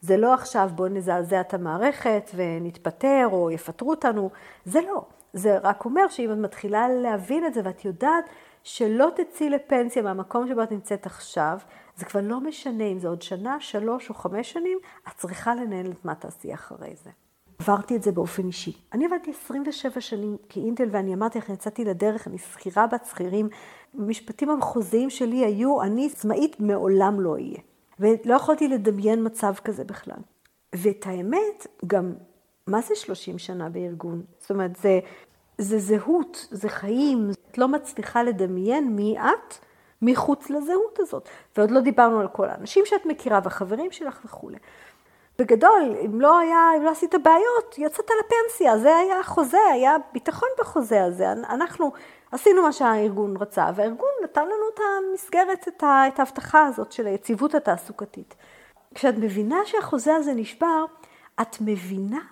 זה 0.00 0.16
לא 0.16 0.34
עכשיו 0.34 0.70
בואו 0.74 0.88
נזעזע 0.88 1.40
את 1.40 1.54
המערכת 1.54 2.30
ונתפטר 2.34 3.28
או 3.32 3.50
יפטרו 3.50 3.90
אותנו, 3.90 4.30
זה 4.64 4.80
לא. 4.80 5.04
זה 5.32 5.58
רק 5.58 5.84
אומר 5.84 6.08
שאם 6.08 6.32
את 6.32 6.36
מתחילה 6.38 6.88
להבין 6.88 7.46
את 7.46 7.54
זה 7.54 7.60
ואת 7.64 7.84
יודעת 7.84 8.24
שלא 8.62 9.08
תצאי 9.16 9.50
לפנסיה 9.50 10.02
מהמקום 10.02 10.48
שבו 10.48 10.62
את 10.62 10.72
נמצאת 10.72 11.06
עכשיו, 11.06 11.58
זה 11.96 12.04
כבר 12.04 12.20
לא 12.22 12.40
משנה 12.40 12.84
אם 12.84 12.98
זה 12.98 13.08
עוד 13.08 13.22
שנה, 13.22 13.60
שלוש 13.60 14.08
או 14.08 14.14
חמש 14.14 14.52
שנים, 14.52 14.78
את 15.08 15.12
צריכה 15.16 15.54
לנהל 15.54 15.90
את 15.90 16.04
מה 16.04 16.14
תעשי 16.14 16.54
אחרי 16.54 16.94
זה. 17.04 17.10
עברתי 17.58 17.96
את 17.96 18.02
זה 18.02 18.12
באופן 18.12 18.46
אישי. 18.46 18.72
אני 18.92 19.06
עבדתי 19.06 19.30
27 19.30 20.00
שנים 20.00 20.36
כאינטל 20.48 20.88
ואני 20.90 21.14
אמרתי 21.14 21.38
לך, 21.38 21.48
יצאתי 21.48 21.84
לדרך, 21.84 22.28
אני 22.28 22.38
שכירה 22.38 22.86
בת 22.86 23.04
שכירים. 23.04 23.48
המשפטים 23.94 24.50
המחוזיים 24.50 25.10
שלי 25.10 25.44
היו, 25.44 25.82
אני 25.82 26.06
עצמאית 26.12 26.60
מעולם 26.60 27.20
לא 27.20 27.32
אהיה. 27.32 27.58
ולא 28.00 28.34
יכולתי 28.34 28.68
לדמיין 28.68 29.26
מצב 29.26 29.54
כזה 29.64 29.84
בכלל. 29.84 30.20
ואת 30.74 31.06
האמת, 31.06 31.66
גם, 31.86 32.12
מה 32.66 32.80
זה 32.80 32.94
30 32.94 33.38
שנה 33.38 33.68
בארגון? 33.68 34.22
זאת 34.38 34.50
אומרת, 34.50 34.76
זה, 34.76 35.00
זה 35.58 35.78
זהות, 35.78 36.48
זה 36.50 36.68
חיים. 36.68 37.30
את 37.50 37.58
לא 37.58 37.68
מצליחה 37.68 38.22
לדמיין 38.22 38.96
מי 38.96 39.18
את 39.18 39.65
מחוץ 40.02 40.50
לזהות 40.50 40.98
הזאת. 40.98 41.28
ועוד 41.56 41.70
לא 41.70 41.80
דיברנו 41.80 42.20
על 42.20 42.28
כל 42.28 42.48
האנשים 42.48 42.86
שאת 42.86 43.06
מכירה 43.06 43.40
והחברים 43.44 43.90
שלך 43.90 44.20
וכולי. 44.24 44.58
בגדול, 45.38 45.94
אם 46.04 46.20
לא 46.20 46.38
היה, 46.38 46.70
אם 46.76 46.82
לא 46.82 46.90
עשית 46.90 47.14
בעיות, 47.22 47.78
יצאת 47.78 48.06
לפנסיה, 48.20 48.78
זה 48.78 48.96
היה 48.96 49.20
החוזה, 49.20 49.58
היה 49.72 49.96
ביטחון 50.12 50.48
בחוזה 50.60 51.04
הזה. 51.04 51.32
אנחנו 51.32 51.92
עשינו 52.32 52.62
מה 52.62 52.72
שהארגון 52.72 53.36
רצה, 53.36 53.70
והארגון 53.74 54.08
נתן 54.24 54.44
לנו 54.44 54.68
את 54.74 54.80
המסגרת, 54.80 55.68
את 55.78 56.18
ההבטחה 56.18 56.66
הזאת 56.66 56.92
של 56.92 57.06
היציבות 57.06 57.54
התעסוקתית. 57.54 58.34
כשאת 58.94 59.14
מבינה 59.18 59.58
שהחוזה 59.64 60.14
הזה 60.14 60.34
נשבר, 60.34 60.84
את 61.40 61.56
מבינה 61.60 62.24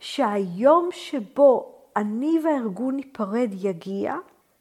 שהיום 0.00 0.88
שבו 0.92 1.74
אני 1.96 2.40
והארגון 2.44 2.96
ניפרד 2.96 3.50
יגיע, 3.52 4.16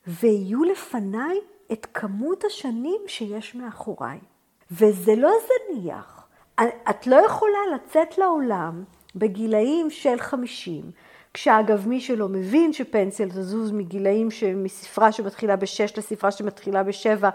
ויהיו 0.08 0.64
לפניי 0.64 1.40
את 1.72 1.88
כמות 1.94 2.44
השנים 2.44 3.02
שיש 3.08 3.56
מאחוריי. 3.56 4.20
וזה 4.72 5.16
לא 5.16 5.32
זניח. 5.48 6.28
את 6.90 7.08
לא 7.08 7.16
יכולה 7.16 7.58
לצאת 7.76 8.18
לעולם 8.18 8.84
בגילאים 9.16 9.90
של 9.90 10.20
50, 10.20 10.92
כשאגב 11.34 11.88
מי 11.88 12.02
שלא 12.02 12.28
מבין 12.28 12.74
שפנסיה 12.74 13.26
תזוז 13.26 13.72
מגילאים 13.72 14.28
מספרה 14.56 15.12
שמתחילה 15.12 15.56
בשש 15.56 15.98
לספרה 15.98 16.32
שמתחילה 16.32 16.84
בשבע, 16.84 17.30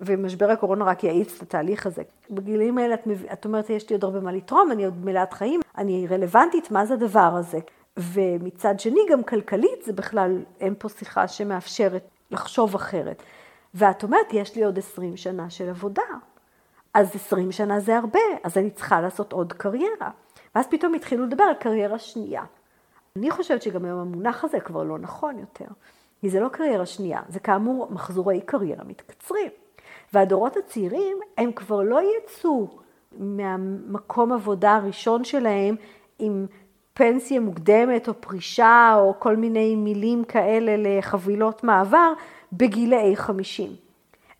ומשבר 0.00 0.50
הקורונה 0.50 0.84
רק 0.84 1.04
יאיץ 1.04 1.36
את 1.36 1.42
התהליך 1.42 1.86
הזה. 1.86 2.02
בגילאים 2.30 2.78
האלה 2.78 2.94
את, 2.94 3.06
מב... 3.06 3.24
את 3.32 3.44
אומרת, 3.44 3.70
יש 3.70 3.90
לי 3.90 3.94
עוד 3.94 4.04
הרבה 4.04 4.20
מה 4.20 4.32
לתרום, 4.32 4.72
אני 4.72 4.84
עוד 4.84 5.04
מלאת 5.04 5.32
חיים, 5.32 5.60
אני 5.78 6.06
רלוונטית, 6.10 6.70
מה 6.70 6.86
זה 6.86 6.94
הדבר 6.94 7.20
הזה? 7.38 7.58
ומצד 7.96 8.80
שני, 8.80 9.00
גם 9.10 9.24
כלכלית, 9.24 9.84
זה 9.84 9.92
בכלל, 9.92 10.42
אין 10.60 10.74
פה 10.78 10.88
שיחה 10.88 11.28
שמאפשרת 11.28 12.08
לחשוב 12.30 12.74
אחרת. 12.74 13.22
ואת 13.78 14.02
אומרת, 14.02 14.26
יש 14.32 14.56
לי 14.56 14.64
עוד 14.64 14.78
20 14.78 15.16
שנה 15.16 15.50
של 15.50 15.68
עבודה. 15.68 16.02
אז 16.94 17.14
20 17.14 17.52
שנה 17.52 17.80
זה 17.80 17.96
הרבה, 17.96 18.18
אז 18.44 18.58
אני 18.58 18.70
צריכה 18.70 19.00
לעשות 19.00 19.32
עוד 19.32 19.52
קריירה. 19.52 20.10
ואז 20.54 20.66
פתאום 20.66 20.94
התחילו 20.94 21.26
לדבר 21.26 21.44
על 21.44 21.54
קריירה 21.54 21.98
שנייה. 21.98 22.42
אני 23.16 23.30
חושבת 23.30 23.62
שגם 23.62 23.84
היום 23.84 23.98
המונח 23.98 24.44
הזה 24.44 24.60
כבר 24.60 24.82
לא 24.82 24.98
נכון 24.98 25.38
יותר, 25.38 25.64
כי 26.20 26.30
זה 26.30 26.40
לא 26.40 26.48
קריירה 26.48 26.86
שנייה, 26.86 27.20
זה 27.28 27.40
כאמור 27.40 27.88
מחזורי 27.90 28.40
קריירה 28.40 28.84
מתקצרים. 28.84 29.50
והדורות 30.12 30.56
הצעירים, 30.56 31.18
הם 31.38 31.52
כבר 31.52 31.82
לא 31.82 32.00
יצאו 32.18 32.68
מהמקום 33.12 34.32
עבודה 34.32 34.76
הראשון 34.76 35.24
שלהם 35.24 35.76
עם 36.18 36.46
פנסיה 36.94 37.40
מוקדמת 37.40 38.08
או 38.08 38.20
פרישה 38.20 38.94
או 38.98 39.14
כל 39.18 39.36
מיני 39.36 39.74
מילים 39.76 40.24
כאלה 40.24 40.76
לחבילות 40.76 41.64
מעבר 41.64 42.12
בגילאי 42.52 43.16
50. 43.16 43.76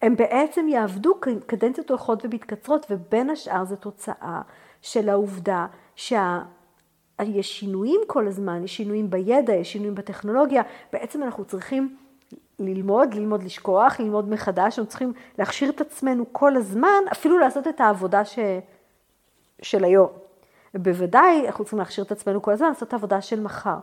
הם 0.02 0.16
בעצם 0.16 0.68
יעבדו 0.68 1.14
קדנציות 1.46 1.90
הולכות 1.90 2.25
ומתקצרות, 2.25 2.86
ובין 2.90 3.30
השאר 3.30 3.64
זו 3.64 3.76
תוצאה 3.76 4.40
של 4.82 5.08
העובדה 5.08 5.66
שה... 5.96 6.42
יש 7.25 7.60
שינויים 7.60 8.00
כל 8.06 8.28
הזמן, 8.28 8.64
יש 8.64 8.76
שינויים 8.76 9.10
בידע, 9.10 9.54
יש 9.54 9.72
שינויים 9.72 9.94
בטכנולוגיה, 9.94 10.62
בעצם 10.92 11.22
אנחנו 11.22 11.44
צריכים 11.44 11.96
ללמוד, 12.58 13.14
ללמוד 13.14 13.42
לשכוח, 13.42 14.00
ללמוד 14.00 14.28
מחדש, 14.28 14.78
אנחנו 14.78 14.90
צריכים 14.90 15.12
להכשיר 15.38 15.70
את 15.70 15.80
עצמנו 15.80 16.25
כל 16.32 16.56
הזמן, 16.56 17.02
אפילו 17.12 17.38
לעשות 17.38 17.68
את 17.68 17.80
העבודה 17.80 18.25
ש... 18.25 18.38
של 19.62 19.84
היום. 19.84 20.08
בוודאי 20.75 21.46
אנחנו 21.46 21.64
צריכים 21.64 21.78
להכשיר 21.78 22.04
את 22.04 22.12
עצמנו 22.12 22.42
כל 22.42 22.52
הזמן, 22.52 22.68
לעשות 22.68 22.88
את 22.88 22.92
העבודה 22.92 23.20
של 23.20 23.40
מחר. 23.40 23.76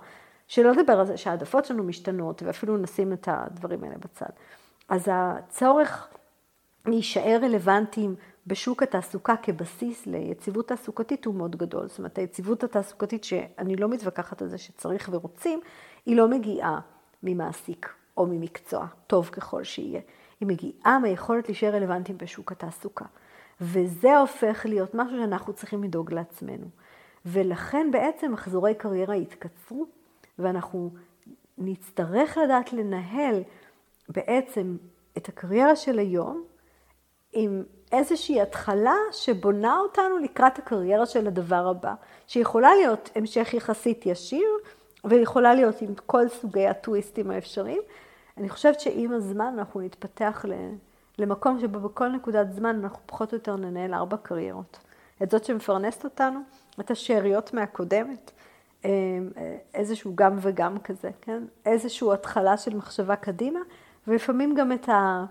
שלא 0.47 0.71
לדבר 0.71 0.99
על 0.99 1.05
זה 1.05 1.17
שהעדפות 1.17 1.65
שלנו 1.65 1.83
משתנות, 1.83 2.43
ואפילו 2.43 2.77
נשים 2.77 3.13
את 3.13 3.27
הדברים 3.31 3.83
האלה 3.83 3.95
בצד. 3.97 4.29
אז 4.89 5.09
הצורך 5.11 6.07
להישאר 6.85 7.39
רלוונטיים 7.41 8.15
בשוק 8.47 8.83
התעסוקה 8.83 9.35
כבסיס 9.43 10.05
ליציבות 10.05 10.67
תעסוקתית 10.67 11.25
הוא 11.25 11.35
מאוד 11.35 11.55
גדול. 11.55 11.87
זאת 11.87 11.97
אומרת, 11.97 12.17
היציבות 12.17 12.63
התעסוקתית, 12.63 13.23
שאני 13.23 13.75
לא 13.75 13.89
מתווכחת 13.89 14.41
על 14.41 14.47
זה 14.47 14.57
שצריך 14.57 15.09
ורוצים, 15.11 15.61
היא 16.05 16.17
לא 16.17 16.27
מגיעה 16.27 16.79
ממעסיק 17.23 17.89
או 18.17 18.25
ממקצוע, 18.25 18.85
טוב 19.07 19.29
ככל 19.29 19.63
שיהיה. 19.63 20.01
היא 20.39 20.47
מגיעה 20.47 20.99
מהיכולת 20.99 21.47
להישאר 21.47 21.75
רלוונטיים 21.75 22.17
בשוק 22.17 22.51
התעסוקה. 22.51 23.05
וזה 23.61 24.17
הופך 24.17 24.65
להיות 24.69 24.95
משהו 24.95 25.17
שאנחנו 25.17 25.53
צריכים 25.53 25.83
לדאוג 25.83 26.13
לעצמנו. 26.13 26.67
ולכן 27.25 27.87
בעצם 27.91 28.31
מחזורי 28.31 28.75
קריירה 28.75 29.15
יתקצרו, 29.15 29.85
ואנחנו 30.39 30.89
נצטרך 31.57 32.37
לדעת 32.37 32.73
לנהל 32.73 33.43
בעצם 34.09 34.77
את 35.17 35.29
הקריירה 35.29 35.75
של 35.75 35.99
היום 35.99 36.43
עם 37.33 37.63
איזושהי 37.91 38.41
התחלה 38.41 38.95
שבונה 39.11 39.77
אותנו 39.79 40.17
לקראת 40.17 40.59
הקריירה 40.59 41.05
של 41.05 41.27
הדבר 41.27 41.67
הבא, 41.67 41.93
שיכולה 42.27 42.75
להיות 42.75 43.09
המשך 43.15 43.53
יחסית 43.53 44.05
ישיר, 44.05 44.47
ויכולה 45.03 45.55
להיות 45.55 45.81
עם 45.81 45.93
כל 46.05 46.29
סוגי 46.29 46.67
הטוויסטים 46.67 47.31
האפשריים. 47.31 47.81
אני 48.37 48.49
חושבת 48.49 48.79
שעם 48.79 49.11
הזמן 49.11 49.55
אנחנו 49.57 49.81
נתפתח 49.81 50.45
למקום 51.17 51.59
שבו 51.59 51.79
בכל 51.79 52.07
נקודת 52.07 52.51
זמן 52.51 52.79
אנחנו 52.83 52.99
פחות 53.05 53.31
או 53.31 53.37
יותר 53.37 53.55
ננהל 53.55 53.93
ארבע 53.93 54.17
קריירות. 54.17 54.77
את 55.23 55.31
זאת 55.31 55.45
שמפרנסת 55.45 56.03
אותנו, 56.03 56.39
את 56.79 56.91
השאריות 56.91 57.53
מהקודמת, 57.53 58.31
איזשהו 59.73 60.11
גם 60.15 60.37
וגם 60.41 60.79
כזה, 60.79 61.09
כן? 61.21 61.43
איזושהי 61.65 62.13
התחלה 62.13 62.57
של 62.57 62.75
מחשבה 62.75 63.15
קדימה, 63.15 63.59
ולפעמים 64.07 64.55
גם 64.55 64.71
את 64.71 64.89
ה... 64.89 65.25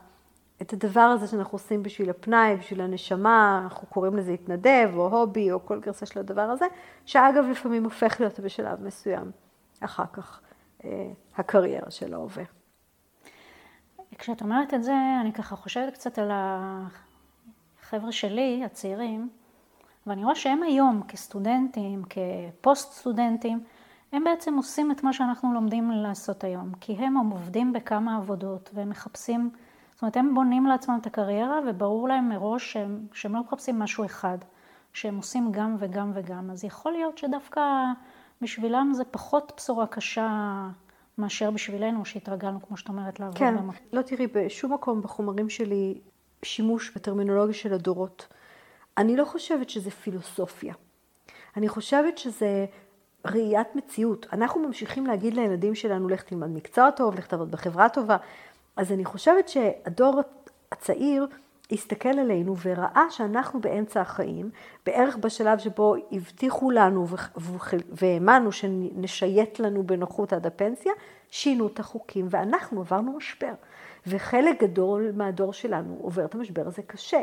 את 0.62 0.73
הדבר 0.73 1.00
הזה 1.00 1.26
שאנחנו 1.26 1.54
עושים 1.54 1.82
בשביל 1.82 2.11
הפנאי, 2.11 2.56
בשביל 2.56 2.80
הנשמה, 2.80 3.61
אנחנו 3.64 3.88
קוראים 3.88 4.16
לזה 4.16 4.32
התנדב 4.32 4.90
או 4.97 5.09
הובי 5.09 5.52
או 5.52 5.66
כל 5.66 5.80
גרסה 5.80 6.06
של 6.06 6.21
הדבר 6.21 6.42
הזה, 6.42 6.66
שאגב 7.06 7.44
לפעמים 7.50 7.85
הופך 7.85 8.21
להיות 8.21 8.40
בשלב 8.40 8.82
מסוים 8.82 9.30
אחר 9.80 10.04
כך 10.12 10.40
אה, 10.85 11.11
הקריירה 11.37 11.90
של 11.90 12.14
ההווה. 12.14 12.44
כשאת 14.18 14.42
אומרת 14.42 14.75
את 14.75 14.85
זה, 14.85 14.94
אני 15.21 15.32
ככה 15.32 15.56
חושבת 15.56 15.94
קצת 15.94 16.18
על 16.18 16.30
החבר'ה 16.32 18.12
שלי, 18.12 18.62
הצעירים, 18.64 19.28
ואני 20.06 20.25
רואה 20.25 20.35
שהם 20.35 20.62
היום 20.62 21.02
כסטודנטים, 21.09 22.02
כפוסט 22.11 22.92
סטודנטים, 22.92 23.61
הם 24.12 24.25
בעצם 24.25 24.56
עושים 24.56 24.90
את 24.92 25.02
מה 25.02 25.12
שאנחנו 25.12 25.54
לומדים 25.54 25.90
לעשות 25.90 26.44
היום, 26.44 26.73
כי 26.80 26.92
הם 26.92 27.16
עובדים 27.16 27.73
בכמה 27.73 28.16
עבודות 28.16 28.71
והם 28.75 28.90
מחפשים 28.90 29.50
זאת 30.02 30.04
אומרת, 30.04 30.16
הם 30.16 30.35
בונים 30.35 30.66
לעצמם 30.66 30.99
את 31.00 31.06
הקריירה, 31.06 31.61
וברור 31.66 32.09
להם 32.09 32.28
מראש 32.28 32.73
שהם, 32.73 33.06
שהם 33.12 33.35
לא 33.35 33.40
מחפשים 33.40 33.78
משהו 33.78 34.04
אחד, 34.04 34.38
שהם 34.92 35.16
עושים 35.16 35.52
גם 35.52 35.76
וגם 35.78 36.11
וגם. 36.14 36.50
אז 36.50 36.64
יכול 36.64 36.92
להיות 36.92 37.18
שדווקא 37.18 37.61
בשבילם 38.40 38.90
זה 38.94 39.04
פחות 39.04 39.52
בשורה 39.56 39.87
קשה 39.87 40.68
מאשר 41.18 41.50
בשבילנו, 41.50 42.04
שהתרגלנו, 42.04 42.62
כמו 42.62 42.76
שאת 42.76 42.88
אומרת, 42.88 43.21
לעבוד 43.21 43.38
כן, 43.38 43.56
במקום. 43.56 43.75
לא 43.92 44.02
תראי, 44.02 44.26
בשום 44.26 44.73
מקום 44.73 45.02
בחומרים 45.02 45.49
שלי 45.49 46.00
שימוש 46.44 46.97
בטרמינולוגיה 46.97 47.54
של 47.54 47.73
הדורות. 47.73 48.28
אני 48.99 49.16
לא 49.16 49.25
חושבת 49.25 49.70
שזה 49.70 49.90
פילוסופיה. 49.90 50.75
אני 51.56 51.68
חושבת 51.68 52.18
שזה 52.18 52.66
ראיית 53.26 53.76
מציאות. 53.76 54.26
אנחנו 54.32 54.61
ממשיכים 54.61 55.06
להגיד 55.06 55.34
לילדים 55.34 55.75
שלנו, 55.75 56.08
לך 56.08 56.22
תלמד 56.22 56.49
מקצוע 56.49 56.90
טוב, 56.90 57.14
לך 57.14 57.26
תעבוד 57.26 57.50
בחברה 57.50 57.88
טובה. 57.88 58.16
אז 58.76 58.92
אני 58.92 59.04
חושבת 59.04 59.49
שהדור 59.49 60.20
הצעיר 60.72 61.26
הסתכל 61.72 62.08
עלינו 62.08 62.56
וראה 62.62 63.04
שאנחנו 63.11 63.61
באמצע 63.61 64.00
החיים, 64.00 64.50
בערך 64.87 65.16
בשלב 65.16 65.58
שבו 65.58 65.94
הבטיחו 66.12 66.70
לנו 66.70 67.06
והאמנו 67.90 68.52
שנשייט 68.52 69.61
לנו 69.61 69.82
בנוחות 69.82 70.32
עד 70.32 70.46
הפנסיה, 70.46 70.92
שינו 71.30 71.66
את 71.66 71.80
החוקים 71.80 72.26
ואנחנו 72.30 72.80
עברנו 72.80 73.12
משבר. 73.12 73.52
וחלק 74.06 74.62
גדול 74.62 75.11
מהדור 75.14 75.52
שלנו 75.52 75.99
עובר 76.02 76.25
את 76.25 76.35
המשבר 76.35 76.66
הזה 76.66 76.82
קשה. 76.82 77.21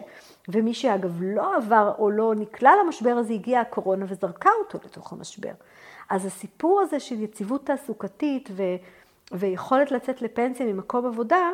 ומי 0.47 0.73
שאגב 0.73 1.17
לא 1.21 1.55
עבר 1.55 1.93
או 1.99 2.09
לא 2.09 2.33
נקלע 2.35 2.71
למשבר 2.85 3.09
הזה, 3.09 3.33
הגיעה 3.33 3.61
הקורונה 3.61 4.05
וזרקה 4.09 4.49
אותו 4.59 4.79
לתוך 4.85 5.13
המשבר. 5.13 5.51
אז 6.09 6.25
הסיפור 6.25 6.81
הזה 6.81 6.99
של 6.99 7.23
יציבות 7.23 7.65
תעסוקתית 7.65 8.49
ו... 8.51 8.63
ויכולת 9.31 9.91
לצאת 9.91 10.21
לפנסיה 10.21 10.65
ממקום 10.65 11.05
עבודה, 11.05 11.49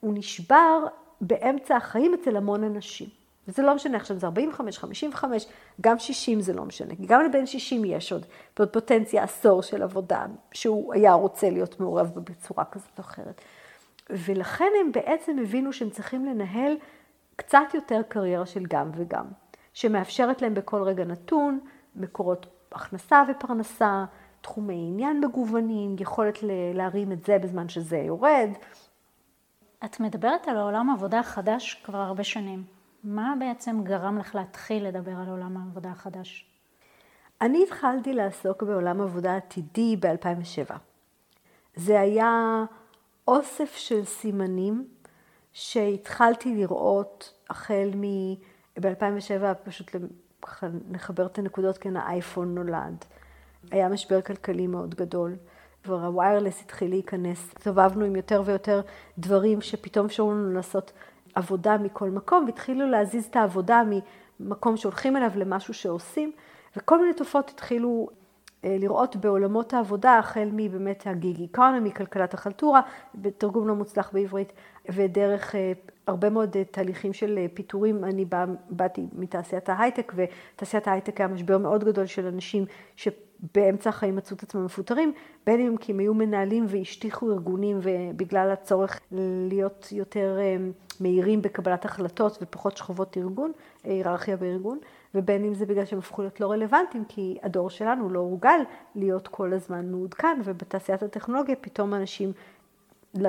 הוא 0.00 0.14
נשבר 0.14 0.84
באמצע 1.20 1.76
החיים 1.76 2.14
אצל 2.14 2.36
המון 2.36 2.64
אנשים. 2.64 3.08
וזה 3.48 3.62
לא 3.62 3.74
משנה, 3.74 3.96
עכשיו 3.96 4.18
זה 4.18 4.26
45, 4.26 4.78
55, 4.78 5.46
גם 5.80 5.98
60 5.98 6.40
זה 6.40 6.52
לא 6.52 6.64
משנה. 6.64 6.96
כי 6.96 7.06
גם 7.06 7.24
לבן 7.24 7.46
60 7.46 7.84
יש 7.84 8.12
עוד 8.12 8.26
פוטנציה 8.54 9.22
עשור 9.22 9.62
של 9.62 9.82
עבודה, 9.82 10.26
שהוא 10.52 10.94
היה 10.94 11.12
רוצה 11.12 11.50
להיות 11.50 11.80
מעורב 11.80 12.10
בה 12.14 12.20
בצורה 12.20 12.64
כזאת 12.64 12.98
או 12.98 13.04
אחרת. 13.04 13.40
ולכן 14.10 14.70
הם 14.80 14.92
בעצם 14.92 15.38
הבינו 15.38 15.72
שהם 15.72 15.90
צריכים 15.90 16.24
לנהל 16.24 16.76
קצת 17.36 17.74
יותר 17.74 18.00
קריירה 18.08 18.46
של 18.46 18.62
גם 18.68 18.90
וגם, 18.94 19.26
שמאפשרת 19.72 20.42
להם 20.42 20.54
בכל 20.54 20.82
רגע 20.82 21.04
נתון 21.04 21.60
מקורות 21.96 22.46
הכנסה 22.72 23.22
ופרנסה, 23.28 24.04
תחומי 24.40 24.84
עניין 24.88 25.24
מגוונים, 25.24 25.96
יכולת 25.98 26.38
להרים 26.74 27.12
את 27.12 27.24
זה 27.24 27.38
בזמן 27.38 27.68
שזה 27.68 27.96
יורד. 27.96 28.48
את 29.84 30.00
מדברת 30.00 30.48
על 30.48 30.56
עולם 30.56 30.90
עבודה 30.90 31.22
חדש 31.22 31.82
כבר 31.84 31.98
הרבה 31.98 32.24
שנים. 32.24 32.64
מה 33.04 33.34
בעצם 33.38 33.84
גרם 33.84 34.18
לך 34.18 34.34
להתחיל 34.34 34.88
לדבר 34.88 35.12
על 35.12 35.28
עולם 35.28 35.56
העבודה 35.56 35.90
החדש? 35.90 36.46
אני 37.40 37.62
התחלתי 37.62 38.12
לעסוק 38.12 38.62
בעולם 38.62 39.00
עבודה 39.00 39.36
עתידי 39.36 39.96
ב-2007. 39.96 40.74
זה 41.76 42.00
היה 42.00 42.64
אוסף 43.28 43.74
של 43.76 44.04
סימנים 44.04 44.88
שהתחלתי 45.52 46.54
לראות 46.54 47.34
החל 47.50 47.90
מ... 47.94 48.04
ב-2007, 48.80 49.54
פשוט 49.64 49.90
נחבר 50.90 51.26
את 51.26 51.38
הנקודות, 51.38 51.78
כן, 51.78 51.96
האייפון 51.96 52.54
נולד. 52.54 53.04
היה 53.70 53.88
משבר 53.88 54.20
כלכלי 54.20 54.66
מאוד 54.66 54.94
גדול. 54.94 55.36
כבר 55.84 56.04
הוויירלס 56.04 56.62
התחיל 56.62 56.90
להיכנס. 56.90 57.48
הסתובבנו 57.56 58.04
עם 58.04 58.16
יותר 58.16 58.42
ויותר 58.44 58.80
דברים 59.18 59.60
שפתאום 59.60 60.06
אפשרו 60.06 60.32
לנו 60.32 60.52
לעשות 60.52 60.92
עבודה 61.34 61.76
מכל 61.78 62.10
מקום, 62.10 62.44
והתחילו 62.44 62.90
להזיז 62.90 63.24
את 63.24 63.36
העבודה 63.36 63.82
ממקום 64.40 64.76
שהולכים 64.76 65.16
אליו 65.16 65.30
למשהו 65.36 65.74
שעושים, 65.74 66.32
וכל 66.76 67.00
מיני 67.00 67.14
תופעות 67.14 67.50
התחילו 67.50 68.08
לראות 68.64 69.16
בעולמות 69.16 69.74
העבודה, 69.74 70.18
החל 70.18 70.48
מבאמת 70.52 71.06
הגיג 71.06 71.40
איקונומי, 71.40 71.92
כלכלת 71.92 72.34
החלטורה, 72.34 72.80
בתרגום 73.14 73.68
לא 73.68 73.74
מוצלח 73.74 74.10
בעברית, 74.12 74.52
ודרך 74.88 75.54
אה, 75.54 75.72
הרבה 76.06 76.30
מאוד 76.30 76.56
אה, 76.56 76.64
תהליכים 76.64 77.12
של 77.12 77.38
פיטורים. 77.54 78.04
אני 78.04 78.24
בא, 78.24 78.44
באתי 78.70 79.06
מתעשיית 79.12 79.68
ההייטק, 79.68 80.12
ותעשיית 80.16 80.88
ההייטק 80.88 81.20
היה 81.20 81.28
משבר 81.28 81.58
מאוד 81.58 81.84
גדול 81.84 82.06
של 82.06 82.26
אנשים 82.26 82.64
שבאמצע 82.96 83.90
החיים 83.90 84.16
מצאו 84.16 84.36
את 84.36 84.42
עצמם 84.42 84.64
מפוטרים, 84.64 85.12
בין 85.46 85.60
אם 85.60 85.76
כי 85.76 85.92
הם 85.92 85.98
היו 85.98 86.14
מנהלים 86.14 86.64
והשטיחו 86.68 87.32
ארגונים, 87.32 87.78
ובגלל 87.82 88.50
הצורך 88.50 89.00
להיות 89.48 89.88
יותר 89.92 90.38
מהירים 91.00 91.42
בקבלת 91.42 91.84
החלטות 91.84 92.38
ופחות 92.42 92.76
שכבות 92.76 93.16
ארגון, 93.16 93.52
היררכיה 93.84 94.36
בארגון. 94.36 94.78
ובין 95.14 95.44
אם 95.44 95.54
זה 95.54 95.66
בגלל 95.66 95.84
שהם 95.84 95.98
הפכו 95.98 96.22
להיות 96.22 96.40
לא 96.40 96.50
רלוונטיים, 96.50 97.04
כי 97.08 97.38
הדור 97.42 97.70
שלנו 97.70 98.10
לא 98.10 98.18
הורגל 98.18 98.60
להיות 98.94 99.28
כל 99.28 99.52
הזמן 99.52 99.90
מעודכן, 99.90 100.40
ובתעשיית 100.44 101.02
הטכנולוגיה 101.02 101.56
פתאום 101.56 101.94
אנשים 101.94 102.32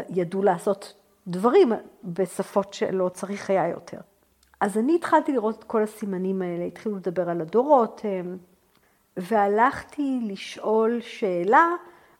ידעו 0.09 0.43
לעשות 0.43 0.93
דברים 1.27 1.71
בשפות 2.03 2.73
שלא 2.73 3.09
צריך 3.09 3.49
היה 3.49 3.67
יותר. 3.67 3.97
אז 4.59 4.77
אני 4.77 4.95
התחלתי 4.95 5.31
לראות 5.31 5.59
את 5.59 5.63
כל 5.63 5.83
הסימנים 5.83 6.41
האלה, 6.41 6.63
התחילו 6.63 6.95
לדבר 6.95 7.29
על 7.29 7.41
הדורות, 7.41 8.01
אה, 8.05 8.21
והלכתי 9.17 10.19
לשאול 10.23 11.01
שאלה 11.01 11.69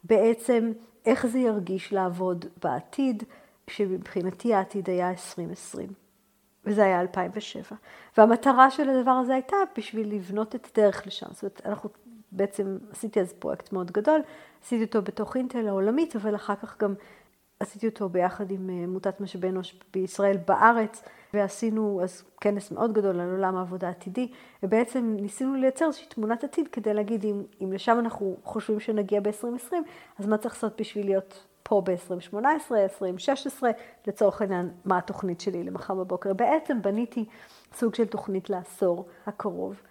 בעצם 0.04 0.72
איך 1.06 1.26
זה 1.26 1.40
ירגיש 1.40 1.94
לעבוד 1.94 2.46
בעתיד, 2.64 3.24
שמבחינתי 3.68 4.54
העתיד 4.54 4.90
היה 4.90 5.10
2020. 5.10 6.09
וזה 6.66 6.84
היה 6.84 7.02
2007. 7.02 7.78
והמטרה 8.18 8.72
של 8.72 8.90
הדבר 8.90 9.12
הזה 9.12 9.34
הייתה 9.34 9.58
בשביל 9.78 10.16
לבנות 10.16 10.56
את 10.56 10.68
הדרך 10.72 11.08
לשם. 11.08 11.28
זאת 11.32 11.44
אומרת, 11.44 11.62
אנחנו 11.66 11.90
בעצם, 12.32 12.78
עשיתי 12.92 13.22
אז 13.22 13.34
פרויקט 13.34 13.74
מאוד 13.74 13.92
גדול, 13.92 14.22
עשיתי 14.64 14.84
אותו 14.84 15.02
בתוך 15.02 15.36
אינטל 15.36 15.68
העולמית, 15.68 16.16
אבל 16.16 16.36
אחר 16.36 16.56
כך 16.56 16.78
גם 16.80 16.94
עשיתי 17.60 17.88
אותו 17.88 18.10
ביחד 18.10 18.52
עם 18.52 18.70
אה, 18.70 18.76
עמותת 18.84 19.22
משאבי 19.22 19.50
אנוש 19.50 19.80
בישראל 19.94 20.38
בארץ, 20.48 21.04
ועשינו 21.34 22.00
אז 22.04 22.24
כנס 22.42 22.72
מאוד 22.72 22.94
גדול 22.94 23.20
על 23.20 23.32
עולם 23.32 23.56
העבודה 23.56 23.88
העתידי, 23.88 24.32
ובעצם 24.64 25.16
ניסינו 25.20 25.56
לייצר 25.56 25.86
איזושהי 25.86 26.08
תמונת 26.08 26.44
עתיד 26.44 26.68
כדי 26.68 26.94
להגיד 26.94 27.24
אם, 27.24 27.44
אם 27.64 27.74
לשם 27.74 28.00
אנחנו 28.00 28.38
חושבים 28.44 28.80
שנגיע 28.80 29.20
ב-2020, 29.22 29.74
אז 30.20 30.26
מה 30.26 30.38
צריך 30.38 30.54
לעשות 30.56 30.82
בשביל 30.82 31.06
להיות 31.06 31.46
פה 31.70 31.82
ב-2018, 31.86 32.36
2016, 32.72 33.72
לצורך 34.08 34.42
העניין, 34.42 34.70
מה 34.86 34.98
התוכנית 34.98 35.42
שלי 35.42 35.64
למחר 35.64 35.94
בבוקר. 35.94 36.34
בעצם 36.34 36.82
בניתי 36.82 37.26
סוג 37.74 37.96
של 37.96 38.06
תוכנית 38.06 38.50
לעשור 38.50 39.08
הקרוב, 39.28 39.82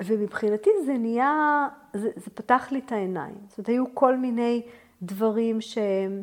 ומבחינתי 0.00 0.70
זה 0.86 0.92
נהיה, 0.92 1.68
זה, 1.92 2.10
זה 2.16 2.30
פתח 2.30 2.68
לי 2.70 2.80
את 2.86 2.92
העיניים. 2.92 3.34
זאת 3.48 3.58
אומרת, 3.58 3.68
היו 3.68 3.84
כל 3.94 4.16
מיני 4.16 4.62
דברים 5.02 5.60
שהם... 5.60 6.22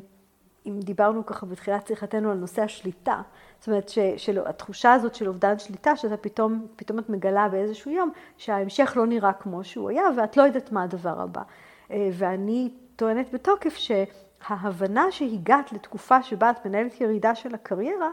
אם 0.66 0.80
דיברנו 0.80 1.26
ככה 1.26 1.46
בתחילת 1.46 1.88
שיחתנו 1.88 2.32
על 2.32 2.38
נושא 2.38 2.62
השליטה, 2.62 3.22
זאת 3.60 3.68
אומרת 3.68 3.92
שהתחושה 4.18 4.94
הזאת 4.94 5.16
של 5.16 5.28
אובדן 5.28 5.60
שליטה, 5.60 5.96
שאתה 5.96 6.18
פתאום, 6.18 6.68
פתאום 6.76 7.00
את 7.00 7.10
מגלה 7.10 7.50
באיזשהו 7.50 7.92
יום 7.92 8.12
שההמשך 8.38 8.94
לא 8.96 9.08
נראה 9.08 9.34
כמו 9.34 9.64
שהוא 9.64 9.90
היה 9.90 10.04
ואת 10.18 10.38
לא 10.38 10.44
יודעת 10.44 10.72
מה 10.72 10.84
הדבר 10.84 11.22
הבא. 11.22 11.42
אה, 11.92 12.10
ואני 12.14 12.70
טוענת 12.96 13.34
בתוקף 13.34 13.76
ש... 13.76 13.92
ההבנה 14.48 15.12
שהגעת 15.12 15.72
לתקופה 15.72 16.24
שבה 16.24 16.50
את 16.50 16.66
מנהלת 16.66 17.02
ירידה 17.02 17.36
של 17.36 17.56
הקריירה, 17.56 18.10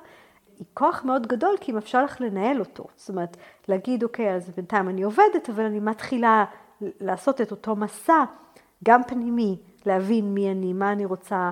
היא 0.58 0.66
כוח 0.74 1.04
מאוד 1.04 1.26
גדול, 1.26 1.56
כי 1.60 1.72
אם 1.72 1.76
אפשר 1.76 2.04
לך 2.04 2.20
לנהל 2.20 2.60
אותו. 2.60 2.84
זאת 2.96 3.08
אומרת, 3.08 3.37
להגיד, 3.68 4.02
אוקיי, 4.02 4.34
אז 4.34 4.50
בינתיים 4.50 4.88
אני 4.88 5.02
עובדת, 5.02 5.50
אבל 5.50 5.64
אני 5.64 5.80
מתחילה 5.80 6.44
לעשות 6.80 7.40
את 7.40 7.50
אותו 7.50 7.76
מסע, 7.76 8.24
גם 8.84 9.00
פנימי, 9.06 9.58
להבין 9.87 10.34
מי 10.34 10.50
אני, 10.50 10.72
מה 10.72 10.92
אני 10.92 11.04
רוצה, 11.04 11.50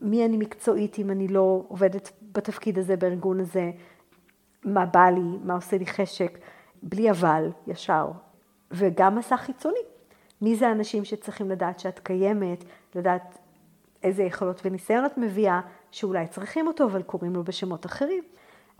מי 0.00 0.26
אני 0.26 0.36
מקצועית 0.36 0.98
אם 0.98 1.10
אני 1.10 1.28
לא 1.28 1.64
עובדת 1.68 2.12
בתפקיד 2.32 2.78
הזה, 2.78 2.96
בארגון 2.96 3.40
הזה, 3.40 3.70
מה 4.64 4.86
בא 4.86 5.10
לי, 5.10 5.38
מה 5.44 5.54
עושה 5.54 5.78
לי 5.78 5.86
חשק, 5.86 6.38
בלי 6.82 7.10
אבל, 7.10 7.50
ישר. 7.66 8.10
וגם 8.70 9.18
מסע 9.18 9.36
חיצוני. 9.36 9.80
מי 10.42 10.56
זה 10.56 10.68
האנשים 10.68 11.04
שצריכים 11.04 11.50
לדעת 11.50 11.80
שאת 11.80 11.98
קיימת, 11.98 12.64
לדעת 12.94 13.38
איזה 14.02 14.22
יכולות 14.22 14.60
וניסיון 14.64 15.06
את 15.06 15.18
מביאה, 15.18 15.60
שאולי 15.90 16.26
צריכים 16.26 16.66
אותו, 16.66 16.84
אבל 16.84 17.02
קוראים 17.02 17.34
לו 17.34 17.44
בשמות 17.44 17.86
אחרים. 17.86 18.24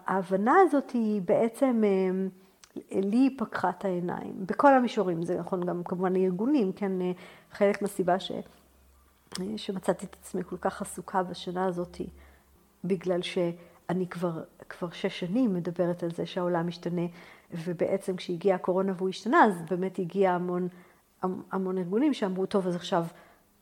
ההבנה 0.06 0.54
הזאת 0.62 0.90
היא 0.90 1.22
בעצם, 1.22 1.82
אה, 1.84 3.00
לי 3.00 3.34
פקחה 3.38 3.70
את 3.70 3.84
העיניים, 3.84 4.46
בכל 4.46 4.74
המישורים, 4.74 5.22
זה 5.22 5.38
נכון 5.38 5.66
גם 5.66 5.82
כמובן 5.84 6.12
לארגונים, 6.12 6.72
כן, 6.72 7.00
אה, 7.02 7.12
חלק 7.52 7.82
מהסיבה 7.82 8.20
ש... 8.20 8.32
אה, 9.40 9.44
שמצאתי 9.56 10.06
את 10.06 10.16
עצמי 10.20 10.44
כל 10.44 10.56
כך 10.56 10.82
עסוקה 10.82 11.22
בשנה 11.22 11.66
הזאת, 11.66 11.96
בגלל 12.84 13.22
שאני 13.22 14.06
כבר, 14.10 14.42
כבר 14.68 14.90
שש 14.90 15.20
שנים 15.20 15.54
מדברת 15.54 16.02
על 16.02 16.10
זה 16.10 16.26
שהעולם 16.26 16.66
משתנה, 16.66 17.06
ובעצם 17.64 18.16
כשהגיעה 18.16 18.56
הקורונה 18.56 18.92
והוא 18.96 19.08
השתנה, 19.08 19.44
אז 19.44 19.62
באמת 19.70 19.98
הגיע 19.98 20.32
המון, 20.32 20.68
המון 21.52 21.78
ארגונים 21.78 22.14
שאמרו, 22.14 22.46
טוב, 22.46 22.66
אז 22.66 22.76
עכשיו 22.76 23.06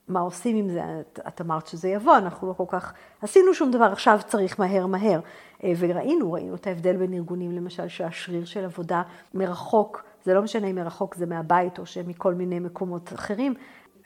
מה 0.08 0.20
עושים 0.20 0.56
עם 0.56 0.68
זה? 0.68 0.82
את, 1.00 1.20
את 1.28 1.40
אמרת 1.40 1.66
שזה 1.66 1.88
יבוא, 1.88 2.16
אנחנו 2.16 2.48
לא 2.48 2.52
כל 2.52 2.64
כך 2.68 2.92
עשינו 3.22 3.54
שום 3.54 3.70
דבר, 3.70 3.84
עכשיו 3.84 4.20
צריך 4.26 4.60
מהר 4.60 4.86
מהר. 4.86 5.20
אה, 5.64 5.72
וראינו, 5.78 6.32
ראינו 6.32 6.54
את 6.54 6.66
ההבדל 6.66 6.96
בין 6.96 7.12
ארגונים, 7.12 7.52
למשל, 7.52 7.88
שהשריר 7.88 8.44
של 8.44 8.64
עבודה 8.64 9.02
מרחוק, 9.34 10.04
זה 10.24 10.34
לא 10.34 10.42
משנה 10.42 10.66
אם 10.66 10.74
מרחוק 10.74 11.14
זה 11.14 11.26
מהבית 11.26 11.78
או 11.78 11.86
שמכל 11.86 12.34
מיני 12.34 12.58
מקומות 12.58 13.12
אחרים, 13.12 13.54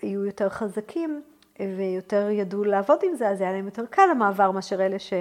היו 0.03 0.25
יותר 0.25 0.49
חזקים 0.49 1.23
ויותר 1.61 2.31
ידעו 2.31 2.65
לעבוד 2.65 2.99
עם 3.03 3.15
זה, 3.15 3.29
אז 3.29 3.41
היה 3.41 3.53
להם 3.53 3.65
יותר 3.65 3.87
קל 3.87 4.11
המעבר 4.11 4.51
מאשר 4.51 4.87
אלה 4.87 4.99
ש, 4.99 5.13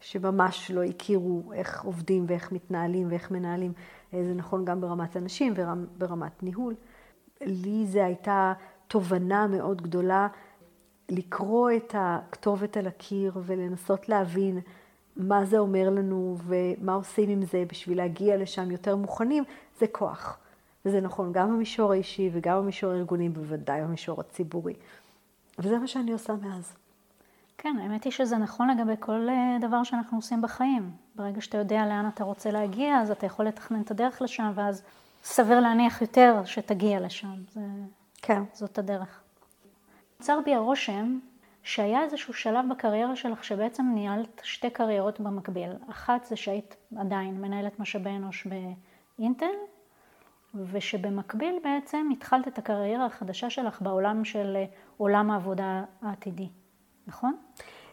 שממש 0.00 0.70
לא 0.70 0.82
הכירו 0.82 1.42
איך 1.54 1.84
עובדים 1.84 2.24
ואיך 2.28 2.52
מתנהלים 2.52 3.06
ואיך 3.10 3.30
מנהלים. 3.30 3.72
אה, 4.14 4.24
זה 4.24 4.34
נכון 4.34 4.64
גם 4.64 4.80
ברמת 4.80 5.16
אנשים 5.16 5.54
וברמת 5.56 6.42
ניהול. 6.42 6.74
לי 7.40 7.86
זה 7.86 8.04
הייתה 8.04 8.52
תובנה 8.90 9.46
מאוד 9.46 9.82
גדולה 9.82 10.28
לקרוא 11.08 11.70
את 11.76 11.94
הכתובת 11.98 12.76
על 12.76 12.86
הקיר 12.86 13.32
ולנסות 13.46 14.08
להבין 14.08 14.60
מה 15.16 15.44
זה 15.44 15.58
אומר 15.58 15.90
לנו 15.90 16.36
ומה 16.46 16.92
עושים 16.92 17.28
עם 17.28 17.44
זה 17.44 17.64
בשביל 17.68 17.98
להגיע 17.98 18.36
לשם 18.36 18.70
יותר 18.70 18.96
מוכנים, 18.96 19.44
זה 19.78 19.86
כוח. 19.92 20.38
וזה 20.84 21.00
נכון 21.00 21.32
גם 21.32 21.48
במישור 21.48 21.92
האישי 21.92 22.30
וגם 22.32 22.56
במישור 22.56 22.90
הארגוני, 22.90 23.28
בוודאי 23.28 23.82
במישור 23.82 24.20
הציבורי. 24.20 24.74
וזה 25.58 25.78
מה 25.78 25.86
שאני 25.86 26.12
עושה 26.12 26.32
מאז. 26.32 26.72
כן, 27.58 27.76
האמת 27.82 28.04
היא 28.04 28.12
שזה 28.12 28.36
נכון 28.36 28.70
לגבי 28.70 28.94
כל 29.00 29.28
אה, 29.28 29.56
דבר 29.60 29.84
שאנחנו 29.84 30.18
עושים 30.18 30.42
בחיים. 30.42 30.90
ברגע 31.16 31.40
שאתה 31.40 31.58
יודע 31.58 31.86
לאן 31.86 32.08
אתה 32.14 32.24
רוצה 32.24 32.50
להגיע, 32.50 33.00
אז 33.00 33.10
אתה 33.10 33.26
יכול 33.26 33.46
לתכנן 33.46 33.80
את 33.80 33.90
הדרך 33.90 34.22
לשם, 34.22 34.52
ואז 34.54 34.82
סביר 35.22 35.60
להניח 35.60 36.00
יותר 36.00 36.42
שתגיע 36.44 37.00
לשם. 37.00 37.34
זה... 37.52 37.60
כן. 38.22 38.42
זאת 38.52 38.78
הדרך. 38.78 39.20
נוצר 40.18 40.38
בי 40.44 40.54
הרושם 40.54 41.18
שהיה 41.62 42.02
איזשהו 42.02 42.34
שלב 42.34 42.64
בקריירה 42.70 43.16
שלך 43.16 43.44
שבעצם 43.44 43.84
ניהלת 43.94 44.40
שתי 44.44 44.70
קריירות 44.70 45.20
במקביל. 45.20 45.70
אחת 45.90 46.24
זה 46.24 46.36
שהיית 46.36 46.76
עדיין 46.96 47.40
מנהלת 47.40 47.78
משאבי 47.78 48.10
אנוש 48.10 48.46
באינטל, 49.18 49.46
ושבמקביל 50.54 51.58
בעצם 51.64 52.08
התחלת 52.12 52.48
את 52.48 52.58
הקריירה 52.58 53.06
החדשה 53.06 53.50
שלך 53.50 53.82
בעולם 53.82 54.24
של 54.24 54.56
אה, 54.56 54.64
עולם 54.96 55.30
העבודה 55.30 55.84
העתידי, 56.02 56.48
נכון? 57.06 57.36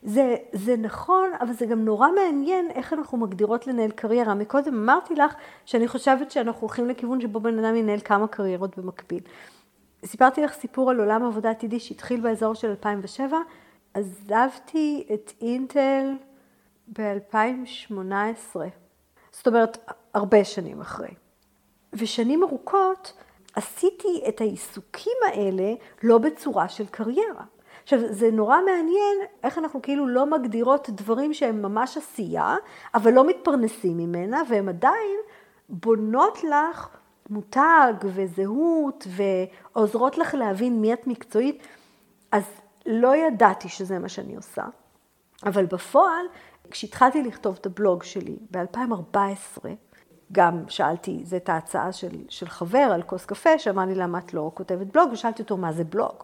זה, 0.03 0.35
זה 0.51 0.77
נכון, 0.77 1.29
אבל 1.41 1.53
זה 1.53 1.65
גם 1.65 1.85
נורא 1.85 2.07
מעניין 2.11 2.71
איך 2.71 2.93
אנחנו 2.93 3.17
מגדירות 3.17 3.67
לנהל 3.67 3.91
קריירה. 3.91 4.33
מקודם 4.33 4.75
אמרתי 4.75 5.15
לך 5.15 5.35
שאני 5.65 5.87
חושבת 5.87 6.31
שאנחנו 6.31 6.61
הולכים 6.61 6.87
לכיוון 6.87 7.21
שבו 7.21 7.39
בן 7.39 7.65
אדם 7.65 7.75
ינהל 7.75 7.99
כמה 7.99 8.27
קריירות 8.27 8.77
במקביל. 8.77 9.23
סיפרתי 10.05 10.41
לך 10.41 10.53
סיפור 10.53 10.89
על 10.89 10.99
עולם 10.99 11.25
עבודה 11.25 11.49
עתידי 11.49 11.79
שהתחיל 11.79 12.21
באזור 12.21 12.53
של 12.53 12.69
2007. 12.69 13.37
עזבתי 13.93 15.07
את 15.13 15.31
אינטל 15.41 16.11
ב-2018. 16.87 18.55
זאת 19.31 19.47
אומרת, 19.47 19.77
הרבה 20.13 20.43
שנים 20.43 20.81
אחרי. 20.81 21.13
ושנים 21.93 22.43
ארוכות 22.43 23.13
עשיתי 23.55 24.23
את 24.27 24.41
העיסוקים 24.41 25.17
האלה 25.27 25.73
לא 26.03 26.17
בצורה 26.17 26.69
של 26.69 26.85
קריירה. 26.85 27.43
עכשיו, 27.83 27.99
זה 28.09 28.31
נורא 28.31 28.57
מעניין 28.65 29.17
איך 29.43 29.57
אנחנו 29.57 29.81
כאילו 29.81 30.07
לא 30.07 30.25
מגדירות 30.25 30.89
דברים 30.89 31.33
שהם 31.33 31.61
ממש 31.61 31.97
עשייה, 31.97 32.55
אבל 32.93 33.13
לא 33.13 33.27
מתפרנסים 33.27 33.97
ממנה, 33.97 34.41
והם 34.49 34.69
עדיין 34.69 35.17
בונות 35.69 36.43
לך 36.43 36.96
מותג 37.29 37.93
וזהות 38.03 39.07
ועוזרות 39.07 40.17
לך 40.17 40.33
להבין 40.33 40.81
מי 40.81 40.93
את 40.93 41.07
מקצועית. 41.07 41.67
אז 42.31 42.43
לא 42.85 43.15
ידעתי 43.15 43.69
שזה 43.69 43.99
מה 43.99 44.09
שאני 44.09 44.35
עושה, 44.35 44.63
אבל 45.45 45.65
בפועל, 45.65 46.25
כשהתחלתי 46.71 47.23
לכתוב 47.23 47.57
את 47.61 47.65
הבלוג 47.65 48.03
שלי 48.03 48.37
ב-2014, 48.51 49.65
גם 50.31 50.63
שאלתי, 50.67 51.21
זו 51.23 51.35
הייתה 51.35 51.57
הצעה 51.57 51.91
של, 51.91 52.25
של 52.29 52.47
חבר 52.47 52.77
על 52.77 53.03
כוס 53.03 53.25
קפה, 53.25 53.59
שאמר 53.59 53.85
לי 53.85 53.95
למה 53.95 54.17
את 54.17 54.33
לא 54.33 54.51
כותבת 54.53 54.87
בלוג, 54.87 55.09
ושאלתי 55.11 55.41
אותו 55.41 55.57
מה 55.57 55.73
זה 55.73 55.83
בלוג. 55.83 56.23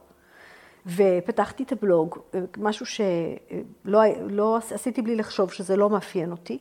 ופתחתי 0.85 1.63
את 1.63 1.71
הבלוג, 1.71 2.17
משהו 2.57 2.85
שלא 2.85 4.01
לא 4.29 4.57
עשיתי 4.57 5.01
בלי 5.01 5.15
לחשוב 5.15 5.51
שזה 5.51 5.75
לא 5.75 5.89
מאפיין 5.89 6.31
אותי, 6.31 6.59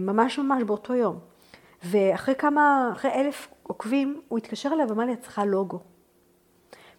ממש 0.00 0.38
ממש 0.38 0.62
באותו 0.62 0.94
יום. 0.94 1.29
ואחרי 1.82 2.34
כמה, 2.34 2.90
אחרי 2.92 3.10
אלף 3.10 3.48
עוקבים, 3.62 4.20
הוא 4.28 4.38
התקשר 4.38 4.70
אליי 4.72 4.86
ואמר 4.86 5.04
לי, 5.04 5.12
את 5.12 5.20
צריכה 5.20 5.44
לוגו. 5.44 5.80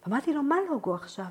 ואמרתי 0.06 0.34
לו, 0.34 0.42
מה 0.42 0.56
לוגו 0.70 0.94
עכשיו? 0.94 1.24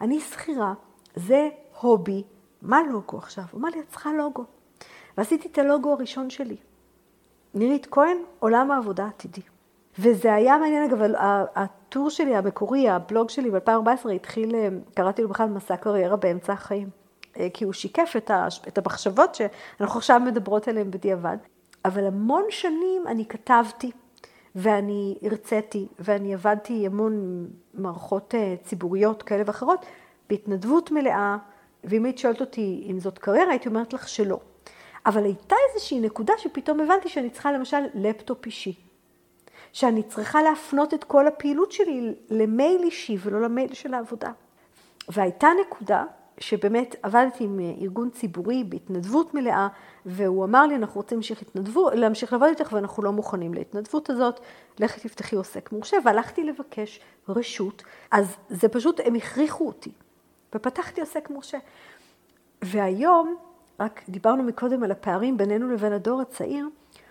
אני 0.00 0.20
שכירה, 0.20 0.74
זה 1.14 1.48
הובי, 1.80 2.22
מה 2.62 2.80
לוגו 2.90 3.18
עכשיו? 3.18 3.44
הוא 3.50 3.60
אמר 3.60 3.68
לי, 3.68 3.80
את 3.80 3.88
צריכה 3.88 4.12
לוגו. 4.12 4.44
ועשיתי 5.18 5.48
את 5.48 5.58
הלוגו 5.58 5.92
הראשון 5.92 6.30
שלי. 6.30 6.56
נירית 7.54 7.86
כהן, 7.90 8.16
עולם 8.38 8.70
העבודה 8.70 9.04
העתידי. 9.04 9.42
וזה 9.98 10.34
היה 10.34 10.58
מעניין, 10.58 10.90
אגב, 10.90 10.98
הטור 11.54 12.10
שלי 12.10 12.36
המקורי, 12.36 12.88
הבלוג 12.88 13.30
שלי 13.30 13.50
ב-2014 13.50 14.10
התחיל, 14.14 14.54
אה, 14.54 14.68
קראתי 14.94 15.22
לו 15.22 15.28
בכלל 15.28 15.48
מסע 15.48 15.76
קריירה 15.76 16.16
באמצע 16.16 16.52
החיים. 16.52 16.88
אה, 17.36 17.48
כי 17.54 17.64
הוא 17.64 17.72
שיקף 17.72 18.12
את 18.68 18.78
המחשבות 18.78 19.34
שאנחנו 19.34 19.98
עכשיו 19.98 20.20
מדברות 20.20 20.68
עליהן 20.68 20.90
בדיעבד. 20.90 21.36
אבל 21.84 22.06
המון 22.06 22.44
שנים 22.50 23.06
אני 23.06 23.26
כתבתי, 23.26 23.90
ואני 24.54 25.18
הרציתי, 25.22 25.86
ואני 25.98 26.34
עבדתי 26.34 26.86
המון 26.86 27.46
מערכות 27.74 28.34
אה, 28.34 28.54
ציבוריות 28.62 29.22
כאלה 29.22 29.42
ואחרות, 29.46 29.86
בהתנדבות 30.28 30.90
מלאה, 30.90 31.36
ואם 31.84 32.04
היית 32.04 32.18
שואלת 32.18 32.40
אותי 32.40 32.86
אם 32.90 32.98
זאת 32.98 33.18
קריירה, 33.18 33.50
הייתי 33.50 33.68
אומרת 33.68 33.92
לך 33.92 34.08
שלא. 34.08 34.40
אבל 35.06 35.24
הייתה 35.24 35.56
איזושהי 35.68 36.00
נקודה 36.00 36.32
שפתאום 36.38 36.80
הבנתי 36.80 37.08
שאני 37.08 37.30
צריכה 37.30 37.52
למשל 37.52 37.80
לפטופ 37.94 38.46
אישי. 38.46 38.74
שאני 39.72 40.02
צריכה 40.02 40.42
להפנות 40.42 40.94
את 40.94 41.04
כל 41.04 41.26
הפעילות 41.26 41.72
שלי 41.72 42.14
למייל 42.30 42.82
אישי 42.82 43.16
ולא 43.20 43.40
למייל 43.40 43.74
של 43.74 43.94
העבודה. 43.94 44.32
והייתה 45.08 45.48
נקודה 45.60 46.04
שבאמת 46.40 46.96
עבדתי 47.02 47.44
עם 47.44 47.60
ארגון 47.80 48.10
ציבורי 48.10 48.64
בהתנדבות 48.64 49.34
מלאה, 49.34 49.68
והוא 50.06 50.44
אמר 50.44 50.66
לי, 50.66 50.76
אנחנו 50.76 51.00
רוצים 51.00 51.18
להמשיך, 51.18 51.42
התנדבו, 51.42 51.90
להמשיך 51.90 52.32
לעבוד 52.32 52.48
איתך 52.48 52.72
ואנחנו 52.72 53.02
לא 53.02 53.12
מוכנים 53.12 53.54
להתנדבות 53.54 54.10
הזאת, 54.10 54.40
לכי 54.78 55.00
תפתחי 55.00 55.36
עוסק 55.36 55.72
מורשה, 55.72 55.96
והלכתי 56.04 56.44
לבקש 56.44 57.00
רשות, 57.28 57.82
אז 58.10 58.36
זה 58.48 58.68
פשוט, 58.68 59.00
הם 59.04 59.14
הכריחו 59.14 59.66
אותי, 59.66 59.92
ופתחתי 60.54 61.00
עוסק 61.00 61.30
מורשה. 61.30 61.58
והיום, 62.62 63.36
רק 63.80 64.02
דיברנו 64.08 64.42
מקודם 64.42 64.82
על 64.82 64.90
הפערים 64.90 65.36
בינינו 65.36 65.70
לבין 65.70 65.92
הדור 65.92 66.20
הצעיר, 66.20 66.66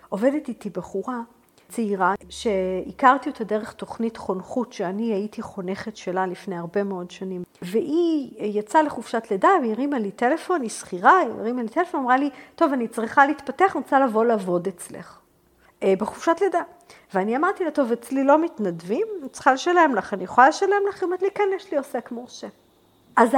עובדת 0.08 0.48
איתי 0.48 0.70
בחורה 0.70 1.20
צעירה 1.70 2.14
שהכרתי 2.28 3.30
אותה 3.30 3.44
דרך 3.44 3.72
תוכנית 3.72 4.16
חונכות 4.16 4.72
שאני 4.72 5.12
הייתי 5.12 5.42
חונכת 5.42 5.96
שלה 5.96 6.26
לפני 6.26 6.56
הרבה 6.56 6.84
מאוד 6.84 7.10
שנים. 7.10 7.42
והיא 7.62 8.30
יצאה 8.38 8.82
לחופשת 8.82 9.22
לידה 9.30 9.48
והיא 9.60 9.72
הרימה 9.72 9.98
לי 9.98 10.10
טלפון, 10.10 10.62
היא 10.62 10.70
שכירה, 10.70 11.18
היא 11.18 11.30
הרימה 11.38 11.62
לי 11.62 11.68
טלפון, 11.68 12.00
אמרה 12.00 12.16
לי, 12.16 12.30
טוב, 12.54 12.72
אני 12.72 12.88
צריכה 12.88 13.26
להתפתח, 13.26 13.76
אני 13.76 13.82
רוצה 13.84 14.00
לבוא 14.00 14.24
לעבוד 14.24 14.66
אצלך. 14.66 15.18
אה, 15.82 15.94
בחופשת 15.98 16.36
לידה. 16.40 16.62
ואני 17.14 17.36
אמרתי 17.36 17.64
לה, 17.64 17.70
טוב, 17.70 17.92
אצלי 17.92 18.24
לא 18.24 18.42
מתנדבים, 18.42 19.06
אני 19.20 19.28
צריכה 19.28 19.52
לשלם 19.52 19.94
לך, 19.94 20.14
אני 20.14 20.24
יכולה 20.24 20.48
לשלם 20.48 20.82
לך? 20.88 20.96
היא 20.96 21.06
אומרת 21.06 21.22
לי, 21.22 21.28
כן, 21.34 21.48
יש 21.56 21.70
לי 21.70 21.78
עוסק 21.78 22.10
מורשה. 22.10 22.46
אז 23.16 23.36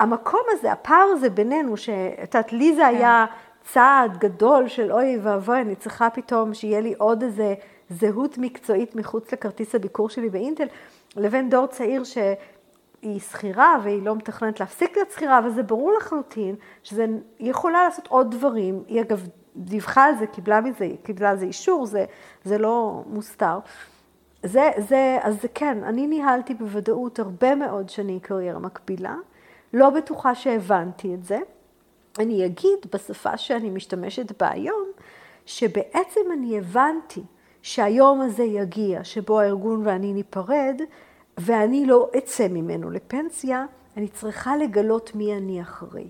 המקום 0.00 0.40
הזה, 0.48 0.72
הפער 0.72 1.08
הזה 1.12 1.30
בינינו, 1.30 1.76
שאת 1.76 2.34
יודעת, 2.34 2.52
לי 2.52 2.74
זה 2.74 2.82
כן. 2.82 2.88
היה 2.88 3.26
צעד 3.72 4.18
גדול 4.18 4.68
של 4.68 4.92
אוי 4.92 5.18
ואבוי, 5.22 5.60
אני 5.60 5.76
צריכה 5.76 6.10
פתאום 6.10 6.54
שיהיה 6.54 6.80
לי 6.80 6.94
עוד 6.98 7.22
איזה 7.22 7.54
זהות 7.90 8.38
מקצועית 8.38 8.96
מחוץ 8.96 9.32
לכרטיס 9.32 9.74
הביקור 9.74 10.08
שלי 10.08 10.28
באינטל, 10.28 10.66
לבין 11.16 11.50
דור 11.50 11.66
צעיר 11.66 12.04
שהיא 12.04 13.20
שכירה 13.20 13.76
והיא 13.82 14.02
לא 14.02 14.16
מתכננת 14.16 14.60
להפסיק 14.60 14.96
להיות 14.96 15.10
שכירה, 15.10 15.38
אבל 15.38 15.50
זה 15.50 15.62
ברור 15.62 15.92
לחלוטין 15.98 16.54
שזה, 16.82 17.06
היא 17.38 17.50
יכולה 17.50 17.84
לעשות 17.84 18.06
עוד 18.06 18.30
דברים, 18.30 18.82
היא 18.86 19.00
אגב 19.00 19.28
דיווחה 19.56 20.04
על 20.04 20.14
זה, 20.18 20.26
קיבלה 20.26 20.60
מזה, 20.60 20.88
קיבלה 21.02 21.30
על 21.30 21.36
זה 21.36 21.44
אישור, 21.44 21.86
זה, 21.86 22.04
זה 22.44 22.58
לא 22.58 23.02
מוסתר. 23.06 23.58
זה, 24.42 24.70
זה, 24.76 25.18
אז 25.22 25.42
זה 25.42 25.48
כן, 25.54 25.84
אני 25.84 26.06
ניהלתי 26.06 26.54
בוודאות 26.54 27.18
הרבה 27.18 27.54
מאוד 27.54 27.88
שנים 27.88 28.20
קריירה 28.20 28.58
מקבילה, 28.58 29.16
לא 29.72 29.90
בטוחה 29.90 30.34
שהבנתי 30.34 31.14
את 31.14 31.24
זה. 31.24 31.38
אני 32.18 32.46
אגיד 32.46 32.78
בשפה 32.94 33.36
שאני 33.36 33.70
משתמשת 33.70 34.42
בה 34.42 34.50
היום, 34.50 34.86
שבעצם 35.46 36.20
אני 36.32 36.58
הבנתי 36.58 37.22
שהיום 37.62 38.20
הזה 38.20 38.42
יגיע, 38.42 39.04
שבו 39.04 39.40
הארגון 39.40 39.82
ואני 39.86 40.12
ניפרד, 40.12 40.80
ואני 41.38 41.86
לא 41.86 42.10
אצא 42.18 42.48
ממנו 42.48 42.90
לפנסיה, 42.90 43.66
אני 43.96 44.08
צריכה 44.08 44.56
לגלות 44.56 45.14
מי 45.14 45.36
אני 45.36 45.62
אחרי. 45.62 46.08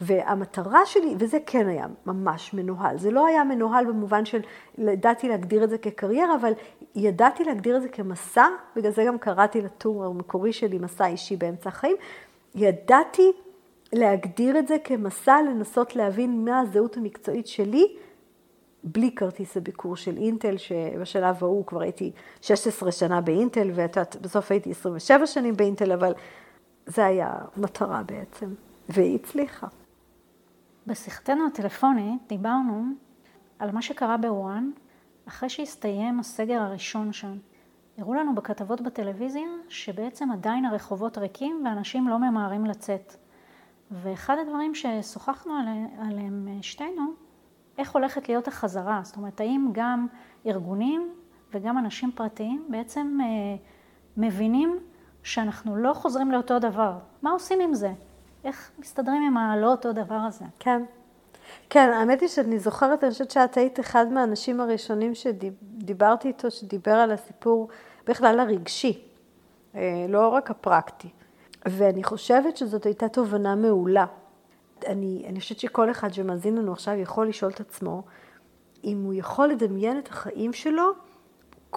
והמטרה 0.00 0.86
שלי, 0.86 1.14
וזה 1.18 1.38
כן 1.46 1.68
היה 1.68 1.86
ממש 2.06 2.54
מנוהל, 2.54 2.98
זה 2.98 3.10
לא 3.10 3.26
היה 3.26 3.44
מנוהל 3.44 3.84
במובן 3.86 4.24
של 4.24 4.40
ידעתי 4.78 5.28
להגדיר 5.28 5.64
את 5.64 5.70
זה 5.70 5.78
כקריירה, 5.78 6.34
אבל 6.34 6.52
ידעתי 6.94 7.44
להגדיר 7.44 7.76
את 7.76 7.82
זה 7.82 7.88
כמסע, 7.88 8.46
בגלל 8.76 8.92
זה 8.92 9.04
גם 9.04 9.18
קראתי 9.18 9.60
לטור 9.60 10.04
המקורי 10.04 10.52
שלי 10.52 10.78
מסע 10.78 11.06
אישי 11.06 11.36
באמצע 11.36 11.68
החיים, 11.68 11.96
ידעתי 12.54 13.32
להגדיר 13.92 14.58
את 14.58 14.68
זה 14.68 14.76
כמסע 14.84 15.42
לנסות 15.42 15.96
להבין 15.96 16.44
מה 16.44 16.60
הזהות 16.60 16.96
המקצועית 16.96 17.46
שלי, 17.46 17.96
בלי 18.84 19.14
כרטיס 19.14 19.56
הביקור 19.56 19.96
של 19.96 20.16
אינטל, 20.16 20.56
שבשלב 20.56 21.36
ההוא 21.44 21.66
כבר 21.66 21.80
הייתי 21.80 22.12
16 22.40 22.92
שנה 22.92 23.20
באינטל, 23.20 23.70
ואת 23.74 23.96
יודעת, 23.96 24.16
בסוף 24.16 24.50
הייתי 24.50 24.70
27 24.70 25.26
שנים 25.26 25.56
באינטל, 25.56 25.92
אבל 25.92 26.12
זה 26.86 27.04
היה 27.04 27.34
מטרה 27.56 28.02
בעצם, 28.02 28.54
והיא 28.88 29.14
הצליחה. 29.14 29.66
בשיחתנו 30.86 31.46
הטלפונית 31.46 32.22
דיברנו 32.28 32.84
על 33.58 33.70
מה 33.70 33.82
שקרה 33.82 34.16
בוואן 34.16 34.70
אחרי 35.28 35.48
שהסתיים 35.48 36.20
הסגר 36.20 36.60
הראשון 36.60 37.12
שם. 37.12 37.36
הראו 37.98 38.14
לנו 38.14 38.34
בכתבות 38.34 38.80
בטלוויזיה 38.80 39.48
שבעצם 39.68 40.30
עדיין 40.30 40.64
הרחובות 40.64 41.18
ריקים 41.18 41.62
ואנשים 41.64 42.08
לא 42.08 42.18
ממהרים 42.18 42.64
לצאת. 42.64 43.16
ואחד 43.90 44.36
הדברים 44.38 44.74
ששוחחנו 44.74 45.52
עליהם 46.00 46.48
שתינו, 46.62 47.02
איך 47.78 47.94
הולכת 47.94 48.28
להיות 48.28 48.48
החזרה, 48.48 49.00
זאת 49.04 49.16
אומרת, 49.16 49.40
האם 49.40 49.68
גם 49.72 50.06
ארגונים 50.46 51.10
וגם 51.52 51.78
אנשים 51.78 52.12
פרטיים 52.12 52.64
בעצם 52.68 53.18
אה, 53.20 53.26
מבינים 54.16 54.78
שאנחנו 55.22 55.76
לא 55.76 55.94
חוזרים 55.94 56.32
לאותו 56.32 56.58
דבר. 56.58 56.98
מה 57.22 57.30
עושים 57.30 57.60
עם 57.60 57.74
זה? 57.74 57.92
איך 58.44 58.70
מסתדרים 58.78 59.22
עם 59.22 59.36
הלא 59.36 59.66
אותו 59.66 59.92
דבר 59.92 60.14
הזה? 60.14 60.44
כן. 60.58 60.82
כן, 61.70 61.90
האמת 61.92 62.20
היא 62.20 62.28
שאני 62.28 62.58
זוכרת, 62.58 63.04
אני 63.04 63.12
חושבת 63.12 63.30
שאת 63.30 63.56
היית 63.56 63.80
אחד 63.80 64.12
מהאנשים 64.12 64.60
הראשונים 64.60 65.14
שדיברתי 65.14 66.28
איתו, 66.28 66.50
שדיבר 66.50 66.94
על 66.94 67.10
הסיפור 67.10 67.68
בכלל 68.06 68.40
הרגשי, 68.40 69.02
אה, 69.74 70.06
לא 70.08 70.28
רק 70.28 70.50
הפרקטי. 70.50 71.08
ואני 71.68 72.04
חושבת 72.04 72.56
שזאת 72.56 72.84
הייתה 72.84 73.08
תובנה 73.08 73.54
מעולה. 73.54 74.06
אני, 74.86 75.24
אני 75.28 75.40
חושבת 75.40 75.60
שכל 75.60 75.90
אחד 75.90 76.12
שמאזין 76.12 76.56
לנו 76.56 76.72
עכשיו 76.72 76.94
יכול 76.94 77.28
לשאול 77.28 77.50
את 77.50 77.60
עצמו 77.60 78.02
אם 78.84 79.02
הוא 79.04 79.14
יכול 79.14 79.48
לדמיין 79.48 79.98
את 79.98 80.08
החיים 80.08 80.52
שלו, 80.52 80.90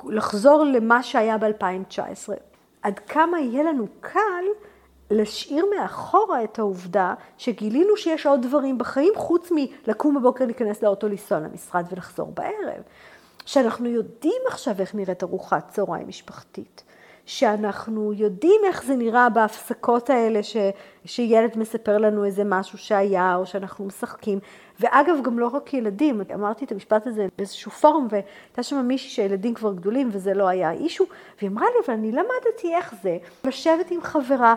לחזור 0.05 0.63
למה 0.63 1.03
שהיה 1.03 1.37
ב-2019. 1.37 2.33
עד 2.81 2.99
כמה 2.99 3.39
יהיה 3.39 3.63
לנו 3.63 3.87
קל 3.99 4.45
להשאיר 5.11 5.65
מאחורה 5.75 6.43
את 6.43 6.59
העובדה 6.59 7.13
שגילינו 7.37 7.97
שיש 7.97 8.25
עוד 8.25 8.41
דברים 8.41 8.77
בחיים 8.77 9.13
חוץ 9.15 9.51
מלקום 9.51 10.15
בבוקר, 10.15 10.45
להיכנס 10.45 10.83
לאוטו, 10.83 11.07
לנסוע 11.07 11.39
למשרד 11.39 11.85
ולחזור 11.91 12.31
בערב. 12.31 12.83
שאנחנו 13.45 13.89
יודעים 13.89 14.41
עכשיו 14.47 14.75
איך 14.79 14.95
נראית 14.95 15.23
ארוחת 15.23 15.69
צהריים 15.69 16.07
משפחתית. 16.07 16.83
שאנחנו 17.25 18.13
יודעים 18.13 18.61
איך 18.65 18.83
זה 18.83 18.95
נראה 18.95 19.29
בהפסקות 19.29 20.09
האלה, 20.09 20.43
ש, 20.43 20.57
שילד 21.05 21.57
מספר 21.57 21.97
לנו 21.97 22.25
איזה 22.25 22.43
משהו 22.43 22.77
שהיה, 22.77 23.35
או 23.35 23.45
שאנחנו 23.45 23.85
משחקים. 23.85 24.39
ואגב, 24.79 25.15
גם 25.23 25.39
לא 25.39 25.47
רק 25.47 25.73
ילדים, 25.73 26.21
אמרתי 26.33 26.65
את 26.65 26.71
המשפט 26.71 27.07
הזה 27.07 27.27
באיזשהו 27.37 27.71
פורום, 27.71 28.07
והייתה 28.09 28.63
שם 28.63 28.85
מישהי 28.87 29.09
שהילדים 29.09 29.53
כבר 29.53 29.73
גדולים 29.73 30.09
וזה 30.11 30.33
לא 30.33 30.47
היה 30.47 30.71
אישו, 30.71 31.05
והיא 31.37 31.49
אמרה 31.49 31.65
לי, 31.65 31.85
אבל 31.85 31.93
אני 31.93 32.11
למדתי 32.11 32.75
איך 32.75 32.95
זה, 33.03 33.17
לשבת 33.43 33.91
עם 33.91 34.01
חברה, 34.01 34.55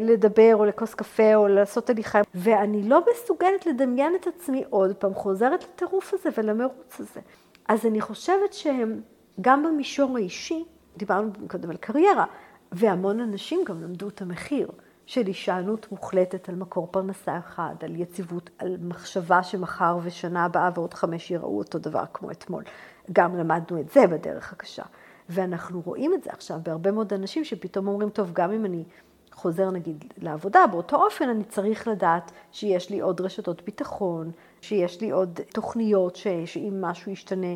לדבר 0.00 0.52
או 0.54 0.64
לכוס 0.64 0.94
קפה 0.94 1.34
או 1.34 1.48
לעשות 1.48 1.90
הליכה, 1.90 2.20
ואני 2.34 2.88
לא 2.88 3.00
מסוגלת 3.10 3.66
לדמיין 3.66 4.14
את 4.14 4.26
עצמי 4.26 4.64
עוד 4.70 4.96
פעם 4.96 5.14
חוזרת 5.14 5.64
לטירוף 5.64 6.14
הזה 6.14 6.28
ולמרוץ 6.36 7.00
הזה. 7.00 7.20
אז 7.68 7.86
אני 7.86 8.00
חושבת 8.00 8.52
שגם 8.52 9.62
במישור 9.62 10.16
האישי, 10.16 10.64
דיברנו 10.96 11.30
קודם 11.48 11.70
על 11.70 11.76
קריירה, 11.76 12.24
והמון 12.72 13.20
אנשים 13.20 13.60
גם 13.66 13.82
למדו 13.82 14.08
את 14.08 14.22
המחיר 14.22 14.70
של 15.06 15.26
הישענות 15.26 15.92
מוחלטת 15.92 16.48
על 16.48 16.54
מקור 16.54 16.88
פרנסה 16.90 17.38
אחד, 17.38 17.74
על 17.80 17.96
יציבות, 17.96 18.50
על 18.58 18.76
מחשבה 18.80 19.42
שמחר 19.42 19.98
ושנה 20.02 20.44
הבאה 20.44 20.70
ועוד 20.74 20.94
חמש 20.94 21.30
יראו 21.30 21.58
אותו 21.58 21.78
דבר 21.78 22.04
כמו 22.12 22.30
אתמול. 22.30 22.64
גם 23.12 23.36
למדנו 23.36 23.80
את 23.80 23.90
זה 23.90 24.06
בדרך 24.06 24.52
הקשה. 24.52 24.82
ואנחנו 25.28 25.82
רואים 25.84 26.14
את 26.14 26.22
זה 26.22 26.30
עכשיו 26.32 26.58
בהרבה 26.62 26.92
מאוד 26.92 27.12
אנשים 27.12 27.44
שפתאום 27.44 27.88
אומרים, 27.88 28.10
טוב, 28.10 28.30
גם 28.32 28.52
אם 28.52 28.64
אני 28.64 28.84
חוזר 29.32 29.70
נגיד 29.70 30.04
לעבודה, 30.18 30.66
באותו 30.70 31.04
אופן 31.04 31.28
אני 31.28 31.44
צריך 31.44 31.88
לדעת 31.88 32.32
שיש 32.52 32.90
לי 32.90 33.00
עוד 33.00 33.20
רשתות 33.20 33.62
ביטחון, 33.62 34.30
שיש 34.60 35.00
לי 35.00 35.10
עוד 35.10 35.40
תוכניות, 35.54 36.16
ש, 36.16 36.26
שאם 36.44 36.78
משהו 36.80 37.12
ישתנה, 37.12 37.54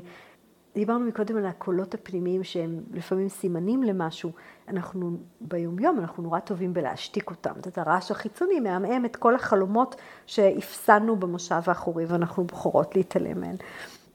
דיברנו 0.75 1.05
מקודם 1.05 1.37
על 1.37 1.47
הקולות 1.47 1.95
הפנימיים 1.95 2.45
שהם 2.45 2.81
לפעמים 2.93 3.29
סימנים 3.29 3.83
למשהו. 3.83 4.31
אנחנו 4.69 5.11
ביומיום, 5.41 5.99
אנחנו 5.99 6.23
נורא 6.23 6.39
טובים 6.39 6.75
בלהשתיק 6.75 7.31
אותם. 7.31 7.53
את 7.69 7.79
הרעש 7.79 8.11
החיצוני 8.11 8.61
מעמעם 8.61 9.05
את 9.05 9.17
כל 9.17 9.35
החלומות 9.35 9.97
שאפסנו 10.27 11.17
במושב 11.17 11.61
האחורי 11.67 12.05
ואנחנו 12.05 12.45
בוחרות 12.45 12.97
להתעלם 12.97 13.41
מהן. 13.41 13.57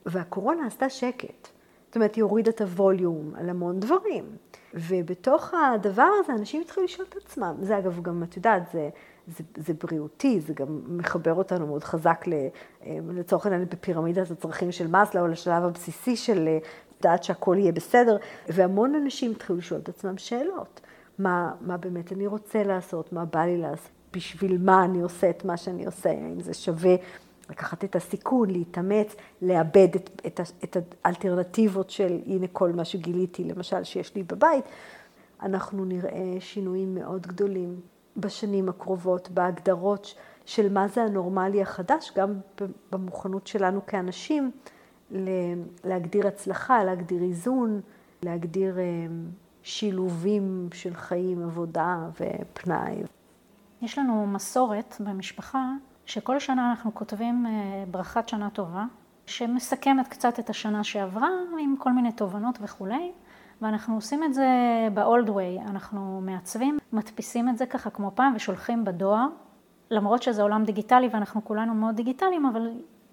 והקורונה 0.06 0.66
עשתה 0.66 0.90
שקט. 0.90 1.48
זאת 1.86 1.96
אומרת, 1.96 2.14
היא 2.14 2.24
הורידה 2.24 2.50
את 2.50 2.60
הווליום 2.60 3.32
על 3.36 3.50
המון 3.50 3.80
דברים. 3.80 4.24
ובתוך 4.74 5.54
הדבר 5.54 6.08
הזה 6.18 6.32
אנשים 6.32 6.60
התחילו 6.60 6.84
לשאול 6.84 7.06
את 7.08 7.16
עצמם. 7.16 7.54
זה 7.60 7.78
אגב 7.78 8.02
גם, 8.02 8.22
את 8.22 8.36
יודעת, 8.36 8.62
זה, 8.72 8.88
זה, 9.26 9.44
זה 9.56 9.74
בריאותי, 9.74 10.40
זה 10.40 10.54
גם 10.54 10.80
מחבר 10.86 11.34
אותנו 11.34 11.66
מאוד 11.66 11.84
חזק 11.84 12.24
אה, 12.32 12.98
לצורך 13.14 13.46
העניין 13.46 13.64
בפירמידת 13.68 14.30
הצרכים 14.30 14.72
של 14.72 14.86
מאסלו, 14.86 15.26
לשלב 15.26 15.64
הבסיסי 15.64 16.16
של 16.16 16.48
אה, 16.48 16.58
דעת 17.02 17.24
שהכל 17.24 17.56
יהיה 17.58 17.72
בסדר, 17.72 18.16
והמון 18.48 18.94
אנשים 18.94 19.30
התחילו 19.30 19.58
לשאול 19.58 19.80
את 19.80 19.88
עצמם 19.88 20.18
שאלות. 20.18 20.80
מה, 21.18 21.52
מה 21.60 21.76
באמת 21.76 22.12
אני 22.12 22.26
רוצה 22.26 22.62
לעשות, 22.62 23.12
מה 23.12 23.24
בא 23.24 23.44
לי 23.44 23.56
לעשות, 23.56 23.90
בשביל 24.12 24.58
מה 24.58 24.84
אני 24.84 25.00
עושה 25.00 25.30
את 25.30 25.44
מה 25.44 25.56
שאני 25.56 25.86
עושה, 25.86 26.10
האם 26.10 26.40
זה 26.40 26.54
שווה 26.54 26.94
לקחת 27.50 27.84
את 27.84 27.96
הסיכון, 27.96 28.50
להתאמץ, 28.50 29.16
לאבד 29.42 29.88
את, 29.96 30.10
את, 30.26 30.40
את 30.64 30.76
האלטרנטיבות 31.04 31.90
של 31.90 32.20
הנה 32.26 32.46
כל 32.52 32.72
מה 32.72 32.84
שגיליתי, 32.84 33.44
למשל 33.44 33.84
שיש 33.84 34.14
לי 34.14 34.22
בבית, 34.22 34.64
אנחנו 35.42 35.84
נראה 35.84 36.40
שינויים 36.40 36.94
מאוד 36.94 37.26
גדולים 37.26 37.80
בשנים 38.16 38.68
הקרובות, 38.68 39.30
בהגדרות 39.30 40.14
של 40.46 40.72
מה 40.72 40.88
זה 40.88 41.02
הנורמלי 41.02 41.62
החדש, 41.62 42.12
גם 42.16 42.34
במוכנות 42.92 43.46
שלנו 43.46 43.86
כאנשים 43.86 44.50
להגדיר 45.84 46.26
הצלחה, 46.26 46.84
להגדיר 46.84 47.22
איזון, 47.22 47.80
להגדיר 48.22 48.78
אה, 48.78 48.84
שילובים 49.62 50.68
של 50.72 50.94
חיים, 50.94 51.42
עבודה 51.42 51.98
ופנאי. 52.12 53.02
יש 53.82 53.98
לנו 53.98 54.26
מסורת 54.26 54.96
במשפחה 55.00 55.72
שכל 56.06 56.38
שנה 56.38 56.70
אנחנו 56.70 56.94
כותבים 56.94 57.46
אה, 57.46 57.84
ברכת 57.90 58.28
שנה 58.28 58.50
טובה, 58.50 58.84
שמסכמת 59.26 60.08
קצת 60.08 60.38
את 60.38 60.50
השנה 60.50 60.84
שעברה 60.84 61.28
עם 61.58 61.74
כל 61.78 61.92
מיני 61.92 62.12
תובנות 62.12 62.58
וכולי. 62.60 63.12
ואנחנו 63.62 63.94
עושים 63.94 64.24
את 64.24 64.34
זה 64.34 64.48
ב-old 64.94 65.28
way, 65.28 65.70
אנחנו 65.70 66.20
מעצבים, 66.22 66.78
מדפיסים 66.92 67.48
את 67.48 67.58
זה 67.58 67.66
ככה 67.66 67.90
כמו 67.90 68.10
פעם 68.14 68.32
ושולחים 68.36 68.84
בדואר, 68.84 69.26
למרות 69.90 70.22
שזה 70.22 70.42
עולם 70.42 70.64
דיגיטלי 70.64 71.08
ואנחנו 71.12 71.44
כולנו 71.44 71.74
מאוד 71.74 71.96
דיגיטליים, 71.96 72.46
אבל 72.46 72.70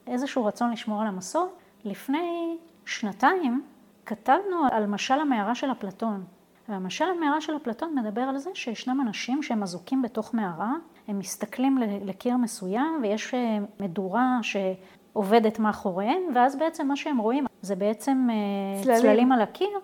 איזשהו 0.08 0.46
רצון 0.46 0.72
לשמור 0.72 1.02
על 1.02 1.08
המסורת. 1.08 1.50
לפני 1.86 2.58
שנתיים 2.86 3.64
כתבנו 4.06 4.66
על 4.72 4.86
משל 4.86 5.20
המערה 5.20 5.56
של 5.56 5.72
אפלטון. 5.72 6.24
והמשל 6.70 7.06
המערה 7.18 7.42
של 7.42 7.56
אפלטון 7.56 7.96
מדבר 7.96 8.22
על 8.22 8.38
זה 8.38 8.50
שישנם 8.54 9.02
אנשים 9.02 9.44
שהם 9.44 9.64
אזוקים 9.64 10.02
בתוך 10.02 10.34
מערה, 10.34 10.74
הם 11.08 11.20
מסתכלים 11.20 11.78
לקיר 11.78 12.38
מסוים 12.38 13.00
ויש 13.02 13.34
אה, 13.34 13.58
מדורה 13.80 14.40
שעובדת 14.42 15.60
מאחוריהם, 15.60 16.22
ואז 16.36 16.56
בעצם 16.56 16.88
מה 16.88 16.96
שהם 16.96 17.18
רואים 17.18 17.46
זה 17.62 17.76
בעצם 17.76 18.28
אה, 18.32 18.84
צללים, 18.84 19.02
צללים 19.02 19.32
על 19.32 19.42
הקיר, 19.42 19.80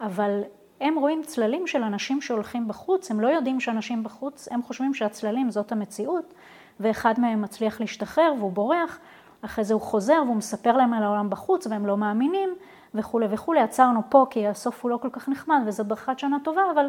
אבל 0.00 0.42
הם 0.80 0.98
רואים 0.98 1.22
צללים 1.22 1.66
של 1.66 1.82
אנשים 1.82 2.20
שהולכים 2.20 2.68
בחוץ, 2.68 3.10
הם 3.10 3.20
לא 3.20 3.28
יודעים 3.28 3.60
שאנשים 3.60 4.02
בחוץ, 4.02 4.48
הם 4.50 4.62
חושבים 4.62 4.94
שהצללים 4.94 5.50
זאת 5.50 5.72
המציאות, 5.72 6.34
ואחד 6.80 7.20
מהם 7.20 7.42
מצליח 7.42 7.80
להשתחרר 7.80 8.34
והוא 8.38 8.52
בורח, 8.52 8.98
אחרי 9.42 9.64
זה 9.64 9.74
הוא 9.74 9.82
חוזר 9.82 10.22
והוא 10.24 10.36
מספר 10.36 10.76
להם 10.76 10.94
על 10.94 11.02
העולם 11.02 11.30
בחוץ 11.30 11.66
והם 11.66 11.86
לא 11.86 11.96
מאמינים 11.96 12.54
וכולי 12.94 13.26
וכולי. 13.30 13.60
עצרנו 13.60 14.00
פה 14.08 14.26
כי 14.30 14.46
הסוף 14.46 14.82
הוא 14.82 14.90
לא 14.90 14.96
כל 14.96 15.10
כך 15.12 15.28
נחמד 15.28 15.60
וזו 15.66 15.84
ברכת 15.84 16.18
שנה 16.18 16.36
טובה, 16.44 16.62
אבל 16.74 16.86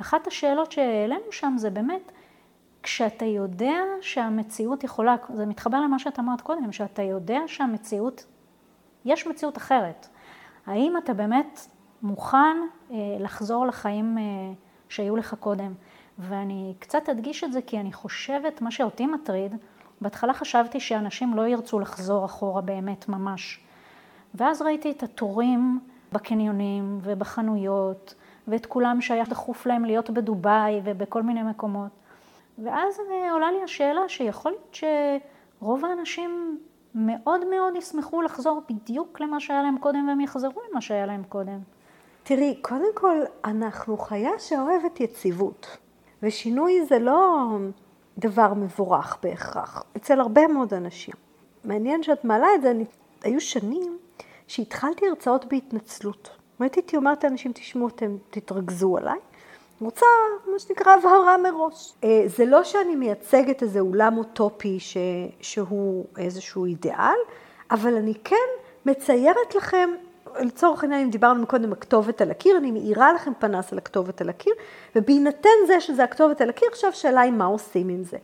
אחת 0.00 0.26
השאלות 0.26 0.72
שהעלינו 0.72 1.32
שם 1.32 1.54
זה 1.56 1.70
באמת, 1.70 2.12
כשאתה 2.82 3.24
יודע 3.24 3.82
שהמציאות 4.00 4.84
יכולה, 4.84 5.16
זה 5.34 5.46
מתחבר 5.46 5.80
למה 5.80 5.98
שאת 5.98 6.18
אמרת 6.18 6.40
קודם, 6.40 6.72
שאתה 6.72 7.02
יודע 7.02 7.40
שהמציאות, 7.46 8.24
יש 9.04 9.26
מציאות 9.26 9.56
אחרת. 9.56 10.08
האם 10.66 10.96
אתה 10.96 11.14
באמת 11.14 11.66
מוכן 12.02 12.56
אה, 12.90 12.96
לחזור 13.20 13.66
לחיים 13.66 14.18
אה, 14.18 14.22
שהיו 14.88 15.16
לך 15.16 15.34
קודם. 15.40 15.74
ואני 16.18 16.74
קצת 16.78 17.08
אדגיש 17.08 17.44
את 17.44 17.52
זה 17.52 17.62
כי 17.62 17.80
אני 17.80 17.92
חושבת, 17.92 18.60
מה 18.62 18.70
שאותי 18.70 19.06
מטריד, 19.06 19.54
בהתחלה 20.00 20.34
חשבתי 20.34 20.80
שאנשים 20.80 21.34
לא 21.34 21.48
ירצו 21.48 21.80
לחזור 21.80 22.24
אחורה 22.24 22.60
באמת 22.60 23.08
ממש. 23.08 23.60
ואז 24.34 24.62
ראיתי 24.62 24.90
את 24.90 25.02
התורים 25.02 25.80
בקניונים 26.12 26.98
ובחנויות, 27.02 28.14
ואת 28.48 28.66
כולם 28.66 29.00
שהיה 29.00 29.24
דחוף 29.24 29.66
להם 29.66 29.84
להיות 29.84 30.10
בדובאי 30.10 30.80
ובכל 30.84 31.22
מיני 31.22 31.42
מקומות. 31.42 31.90
ואז 32.58 33.00
אה, 33.10 33.32
עולה 33.32 33.52
לי 33.52 33.62
השאלה 33.62 34.08
שיכול 34.08 34.52
להיות 34.52 34.78
שרוב 35.60 35.84
האנשים 35.84 36.58
מאוד 36.94 37.44
מאוד 37.44 37.76
ישמחו 37.76 38.22
לחזור 38.22 38.62
בדיוק 38.70 39.20
למה 39.20 39.40
שהיה 39.40 39.62
להם 39.62 39.78
קודם 39.78 40.08
והם 40.08 40.20
יחזרו 40.20 40.60
למה 40.70 40.80
שהיה 40.80 41.06
להם 41.06 41.22
קודם. 41.28 41.58
תראי, 42.30 42.54
קודם 42.62 42.94
כל, 42.94 43.16
אנחנו 43.44 43.98
חיה 43.98 44.30
שאוהבת 44.38 45.00
יציבות, 45.00 45.76
ושינוי 46.22 46.86
זה 46.86 46.98
לא 46.98 47.48
דבר 48.18 48.54
מבורך 48.54 49.18
בהכרח, 49.22 49.82
אצל 49.96 50.20
הרבה 50.20 50.48
מאוד 50.48 50.74
אנשים. 50.74 51.14
מעניין 51.64 52.02
שאת 52.02 52.24
מעלה 52.24 52.46
את 52.54 52.62
זה, 52.62 52.70
אני, 52.70 52.84
היו 53.22 53.40
שנים 53.40 53.98
שהתחלתי 54.46 55.08
הרצאות 55.08 55.44
בהתנצלות. 55.44 56.30
באמת 56.60 56.74
הייתי 56.74 56.96
אומרת 56.96 57.24
לאנשים, 57.24 57.52
תשמעו, 57.52 57.88
אתם 57.88 58.16
תתרכזו 58.30 58.96
עליי, 58.96 59.18
רוצה, 59.80 60.06
מה 60.52 60.58
שנקרא, 60.58 60.92
הבהרה 60.92 61.36
מראש. 61.38 61.94
אה, 62.04 62.22
זה 62.26 62.44
לא 62.44 62.64
שאני 62.64 62.96
מייצגת 62.96 63.62
איזה 63.62 63.80
אולם 63.80 64.18
אוטופי 64.18 64.80
ש, 64.80 64.96
שהוא 65.40 66.06
איזשהו 66.18 66.64
אידיאל, 66.64 67.18
אבל 67.70 67.96
אני 67.96 68.14
כן 68.24 68.36
מציירת 68.86 69.54
לכם, 69.54 69.90
לצורך 70.40 70.82
העניין, 70.82 71.02
אם 71.04 71.10
דיברנו 71.10 71.46
קודם 71.46 71.72
הכתובת 71.72 72.20
על 72.20 72.30
הקיר, 72.30 72.56
אני 72.56 72.70
מאירה 72.70 73.12
לכם 73.12 73.32
פנס 73.38 73.72
על 73.72 73.78
הכתובת 73.78 74.20
על 74.20 74.28
הקיר, 74.28 74.52
ובהינתן 74.96 75.48
זה 75.66 75.80
שזה 75.80 76.04
הכתובת 76.04 76.40
על 76.40 76.48
הקיר, 76.48 76.68
עכשיו 76.72 76.92
שאלה 76.92 77.20
היא 77.20 77.32
מה 77.32 77.44
עושים 77.44 77.88
עם 77.88 78.04
זה. 78.04 78.16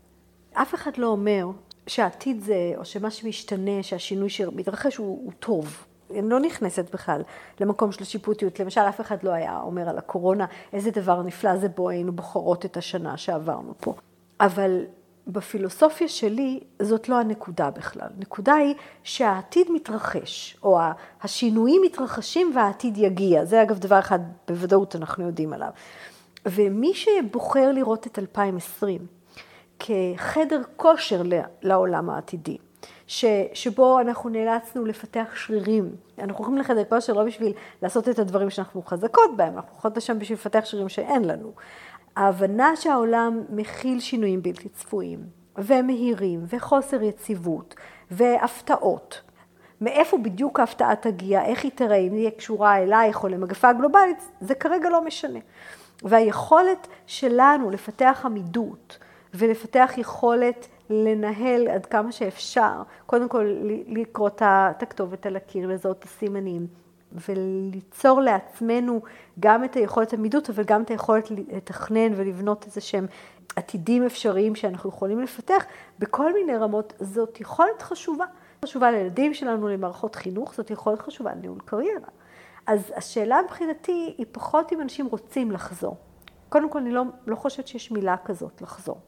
אף 0.52 0.74
אחד 0.74 0.96
לא 0.96 1.06
אומר 1.06 1.46
שהעתיד 1.86 2.40
זה, 2.40 2.72
או 2.76 2.84
שמה 2.84 3.10
שמשתנה, 3.10 3.82
שהשינוי 3.82 4.28
שמתרחש 4.28 4.96
הוא, 4.96 5.20
הוא 5.24 5.32
טוב. 5.40 5.84
אני 6.10 6.28
לא 6.28 6.40
נכנסת 6.40 6.94
בכלל 6.94 7.22
למקום 7.60 7.92
של 7.92 8.02
השיפוטיות. 8.02 8.60
למשל, 8.60 8.80
אף 8.80 9.00
אחד 9.00 9.22
לא 9.22 9.30
היה 9.30 9.60
אומר 9.60 9.88
על 9.88 9.98
הקורונה, 9.98 10.46
איזה 10.72 10.90
דבר 10.90 11.22
נפלא 11.22 11.56
זה 11.56 11.68
בו 11.68 11.88
היינו 11.88 12.12
בוחרות 12.12 12.64
את 12.64 12.76
השנה 12.76 13.16
שעברנו 13.16 13.74
פה. 13.80 13.94
אבל 14.40 14.84
בפילוסופיה 15.26 16.08
שלי 16.08 16.60
זאת 16.82 17.08
לא 17.08 17.20
הנקודה 17.20 17.70
בכלל. 17.70 18.08
הנקודה 18.16 18.54
היא 18.54 18.74
שהעתיד 19.02 19.66
מתרחש, 19.70 20.56
או 20.62 20.78
השינויים 21.22 21.82
מתרחשים 21.84 22.52
והעתיד 22.54 22.98
יגיע. 22.98 23.44
זה 23.44 23.62
אגב 23.62 23.78
דבר 23.78 23.98
אחד 23.98 24.18
בוודאות 24.48 24.96
אנחנו 24.96 25.26
יודעים 25.26 25.52
עליו. 25.52 25.70
ומי 26.46 26.94
שבוחר 26.94 27.72
לראות 27.72 28.06
את 28.06 28.18
2020 28.18 29.06
כחדר 29.78 30.62
כושר 30.76 31.22
לעולם 31.62 32.10
העתידי, 32.10 32.56
ש, 33.06 33.24
שבו 33.54 34.00
אנחנו 34.00 34.30
נאלצנו 34.30 34.84
לפתח 34.84 35.26
שרירים. 35.34 35.90
אנחנו 36.18 36.44
הולכים 36.44 36.58
לחדר 36.58 36.84
כושר 36.84 37.12
לא 37.12 37.24
בשביל 37.24 37.52
לעשות 37.82 38.08
את 38.08 38.18
הדברים 38.18 38.50
שאנחנו 38.50 38.82
חזקות 38.82 39.36
בהם, 39.36 39.56
אנחנו 39.56 39.70
הולכות 39.72 39.96
לשם 39.96 40.18
בשביל 40.18 40.38
לפתח 40.38 40.64
שרירים 40.64 40.88
שאין 40.88 41.24
לנו. 41.24 41.52
ההבנה 42.16 42.76
שהעולם 42.76 43.42
מכיל 43.50 44.00
שינויים 44.00 44.42
בלתי 44.42 44.68
צפויים, 44.68 45.20
ומהירים, 45.58 46.44
וחוסר 46.48 47.02
יציבות, 47.02 47.74
והפתעות. 48.10 49.22
מאיפה 49.80 50.18
בדיוק 50.18 50.60
ההפתעה 50.60 50.96
תגיע, 50.96 51.44
איך 51.44 51.64
היא 51.64 51.72
תראה, 51.74 51.96
אם 51.96 52.12
היא 52.12 52.30
קשורה 52.30 52.82
אלייך 52.82 53.24
או 53.24 53.28
למגפה 53.28 53.72
גלובלית, 53.72 54.28
זה 54.40 54.54
כרגע 54.54 54.90
לא 54.90 55.04
משנה. 55.04 55.38
והיכולת 56.02 56.88
שלנו 57.06 57.70
לפתח 57.70 58.22
עמידות 58.24 58.98
ולפתח 59.34 59.92
יכולת 59.96 60.68
לנהל 60.90 61.68
עד 61.68 61.86
כמה 61.86 62.12
שאפשר, 62.12 62.82
קודם 63.06 63.28
כל 63.28 63.56
לקרוא 63.86 64.28
את 64.28 64.82
הכתובת 64.82 65.26
על 65.26 65.36
הקיר, 65.36 65.68
לזהות 65.68 65.98
את 65.98 66.04
הסימנים, 66.04 66.66
וליצור 67.28 68.20
לעצמנו 68.20 69.00
גם 69.40 69.64
את 69.64 69.74
היכולת 69.74 70.12
עמידות, 70.12 70.50
אבל 70.50 70.64
גם 70.64 70.82
את 70.82 70.90
היכולת 70.90 71.30
לתכנן 71.30 72.12
ולבנות 72.16 72.64
איזה 72.66 72.80
שהם 72.80 73.06
עתידים 73.56 74.02
אפשריים 74.02 74.54
שאנחנו 74.54 74.90
יכולים 74.90 75.20
לפתח 75.20 75.64
בכל 75.98 76.32
מיני 76.32 76.56
רמות, 76.56 76.92
זאת 77.00 77.40
יכולת 77.40 77.82
חשובה. 77.82 78.24
חשובה 78.64 78.90
לילדים 78.90 79.34
שלנו, 79.34 79.68
למערכות 79.68 80.14
חינוך, 80.14 80.54
זאת 80.54 80.70
יכולת 80.70 81.02
חשובה 81.02 81.32
לניהול 81.32 81.58
קריירה. 81.64 82.08
אז 82.66 82.92
השאלה 82.96 83.40
מבחינתי 83.44 84.14
היא 84.18 84.26
פחות 84.32 84.72
אם 84.72 84.80
אנשים 84.80 85.06
רוצים 85.06 85.50
לחזור. 85.50 85.96
קודם 86.48 86.70
כל, 86.70 86.78
אני 86.78 86.92
לא, 86.92 87.02
לא 87.26 87.36
חושבת 87.36 87.68
שיש 87.68 87.90
מילה 87.90 88.16
כזאת, 88.24 88.62
לחזור. 88.62 89.00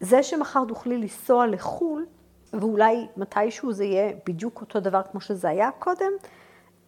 זה 0.00 0.22
שמחר 0.22 0.64
תוכלי 0.68 0.98
לנסוע 0.98 1.46
לחו"ל, 1.46 2.06
ואולי 2.52 3.06
מתישהו 3.16 3.72
זה 3.72 3.84
יהיה 3.84 4.12
בדיוק 4.26 4.60
אותו 4.60 4.80
דבר 4.80 5.00
כמו 5.10 5.20
שזה 5.20 5.48
היה 5.48 5.70
קודם, 5.78 6.12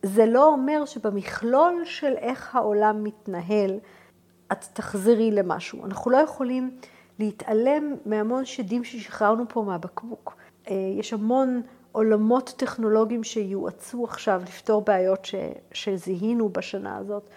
זה 0.05 0.27
לא 0.27 0.49
אומר 0.49 0.85
שבמכלול 0.85 1.83
של 1.85 2.15
איך 2.17 2.57
העולם 2.57 3.05
מתנהל, 3.05 3.79
את 4.53 4.65
תחזרי 4.73 5.31
למשהו. 5.31 5.85
אנחנו 5.85 6.11
לא 6.11 6.17
יכולים 6.17 6.71
להתעלם 7.19 7.95
מהמון 8.07 8.45
שדים 8.45 8.85
ששחררנו 8.85 9.45
פה 9.49 9.63
מהבקבוק. 9.63 10.37
אה, 10.71 10.75
יש 10.99 11.13
המון 11.13 11.63
עולמות 11.93 12.55
טכנולוגיים 12.57 13.25
שיועצו 13.25 14.05
עכשיו 14.05 14.43
לפתור 14.45 14.83
בעיות 14.83 15.25
ש, 15.25 15.35
שזיהינו 15.73 16.49
בשנה 16.49 16.97
הזאת. 16.97 17.31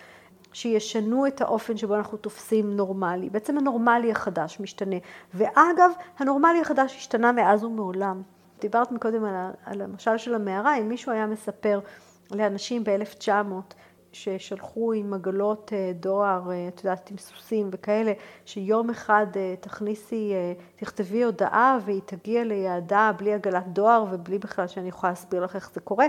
שישנו 0.53 1.27
את 1.27 1.41
האופן 1.41 1.77
שבו 1.77 1.95
אנחנו 1.95 2.17
תופסים 2.17 2.75
נורמלי. 2.75 3.30
בעצם 3.30 3.58
הנורמלי 3.58 4.12
החדש 4.12 4.60
משתנה. 4.60 4.95
ואגב, 5.34 5.91
הנורמלי 6.19 6.62
החדש 6.62 6.95
השתנה 6.95 7.32
מאז 7.32 7.63
ומעולם. 7.63 8.21
דיברת 8.62 8.91
מקודם 8.91 9.25
על, 9.25 9.36
על 9.65 9.82
המשל 9.82 10.17
של 10.17 10.36
המערה, 10.36 10.77
אם 10.77 10.89
מישהו 10.89 11.12
היה 11.12 11.27
מספר 11.27 11.80
לאנשים 12.32 12.84
ב-1900 12.84 13.76
ששלחו 14.12 14.94
עם 14.94 15.13
עגלות 15.13 15.74
אה, 15.74 15.92
דואר, 15.96 16.52
אה, 16.52 16.68
את 16.68 16.84
יודעת, 16.84 17.12
עם 17.12 17.18
סוסים 17.18 17.70
וכאלה, 17.72 18.13
שיום 18.46 18.90
אחד 18.90 19.28
אה, 19.36 19.56
תכניסי, 19.60 20.34
תכתבי 20.76 21.24
הודעה 21.24 21.78
והיא 21.86 22.02
תגיע 22.06 22.44
ליעדה 22.44 23.12
בלי 23.18 23.34
עגלת 23.34 23.68
דואר 23.68 24.06
ובלי 24.12 24.40
בכלל 24.40 24.68
שאני 24.68 24.88
יכולה 24.88 25.12
להסביר 25.12 25.44
לך 25.44 25.56
איך 25.56 25.72
זה 25.74 25.80
קורה. 25.80 26.06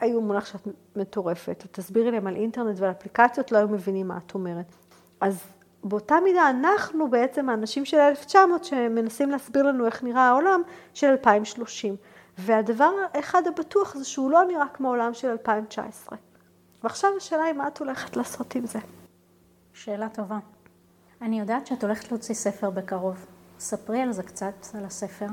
היו 0.00 0.20
מונח 0.20 0.46
שאת 0.46 0.68
מטורפת. 0.96 1.64
תסבירי 1.70 2.10
להם 2.10 2.26
על 2.26 2.36
אינטרנט 2.36 2.80
ועל 2.80 2.90
אפליקציות, 2.90 3.52
לא 3.52 3.58
היו 3.58 3.68
מבינים 3.68 4.08
מה 4.08 4.18
את 4.26 4.34
אומרת. 4.34 4.72
אז 5.20 5.44
באותה 5.84 6.16
מידה 6.24 6.50
אנחנו 6.50 7.10
בעצם 7.10 7.48
האנשים 7.48 7.84
של 7.84 7.96
1900 7.96 8.64
שמנסים 8.64 9.30
להסביר 9.30 9.62
לנו 9.62 9.86
איך 9.86 10.02
נראה 10.02 10.28
העולם 10.28 10.62
של 10.94 11.06
2030. 11.06 11.96
והדבר 12.38 12.90
האחד 13.12 13.46
הבטוח 13.46 13.94
זה 13.94 14.04
שהוא 14.04 14.30
לא 14.30 14.44
נראה 14.44 14.68
כמו 14.74 14.88
העולם 14.88 15.14
של 15.14 15.28
2019. 15.28 16.18
ועכשיו 16.82 17.10
השאלה 17.16 17.42
היא 17.42 17.52
מה 17.52 17.68
את 17.68 17.78
הולכת 17.78 18.16
לעשות 18.16 18.54
עם 18.54 18.66
זה. 18.66 18.78
שאלה 19.72 20.08
טובה. 20.08 20.38
אני 21.22 21.40
יודעת 21.40 21.66
שאת 21.66 21.84
הולכת 21.84 22.10
להוציא 22.10 22.34
ספר 22.34 22.70
בקרוב. 22.70 23.26
ספרי 23.58 24.00
על 24.00 24.12
זה 24.12 24.22
קצת, 24.22 24.66
על 24.74 24.84
הספר. 24.84 25.26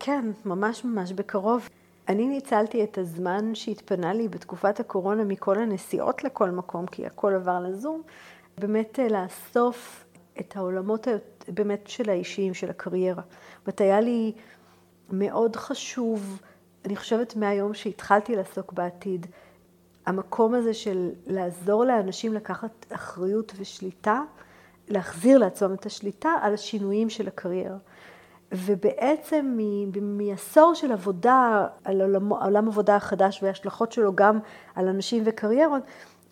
כן, 0.00 0.30
ממש 0.44 0.84
ממש 0.84 1.12
בקרוב. 1.12 1.68
אני 2.08 2.26
ניצלתי 2.26 2.84
את 2.84 2.98
הזמן 2.98 3.54
שהתפנה 3.54 4.12
לי 4.12 4.28
בתקופת 4.28 4.80
הקורונה 4.80 5.24
מכל 5.24 5.58
הנסיעות 5.58 6.24
לכל 6.24 6.50
מקום, 6.50 6.86
כי 6.86 7.06
הכל 7.06 7.34
עבר 7.34 7.60
לזום, 7.60 8.02
באמת 8.58 8.98
אה, 8.98 9.08
לאסוף 9.08 10.04
את 10.40 10.56
העולמות 10.56 11.08
באמת 11.48 11.86
של 11.86 12.10
האישיים, 12.10 12.54
של 12.54 12.70
הקריירה. 12.70 13.22
זאת 13.66 13.80
היה 13.80 14.00
לי 14.00 14.32
מאוד 15.10 15.56
חשוב, 15.56 16.40
אני 16.84 16.96
חושבת 16.96 17.36
מהיום 17.36 17.74
שהתחלתי 17.74 18.36
לעסוק 18.36 18.72
בעתיד, 18.72 19.26
המקום 20.06 20.54
הזה 20.54 20.74
של 20.74 21.10
לעזור 21.26 21.84
לאנשים 21.84 22.34
לקחת 22.34 22.86
אחריות 22.90 23.52
ושליטה, 23.58 24.22
להחזיר 24.88 25.38
לעצמם 25.38 25.74
את 25.74 25.86
השליטה 25.86 26.30
על 26.42 26.54
השינויים 26.54 27.10
של 27.10 27.28
הקריירה. 27.28 27.76
ובעצם 28.52 29.58
מעשור 30.02 30.74
של 30.74 30.92
עבודה 30.92 31.66
על 31.84 32.00
עולם, 32.00 32.28
עולם 32.28 32.68
עבודה 32.68 32.96
החדש 32.96 33.42
וההשלכות 33.42 33.92
שלו 33.92 34.14
גם 34.14 34.38
על 34.74 34.88
אנשים 34.88 35.22
וקריירות, 35.26 35.82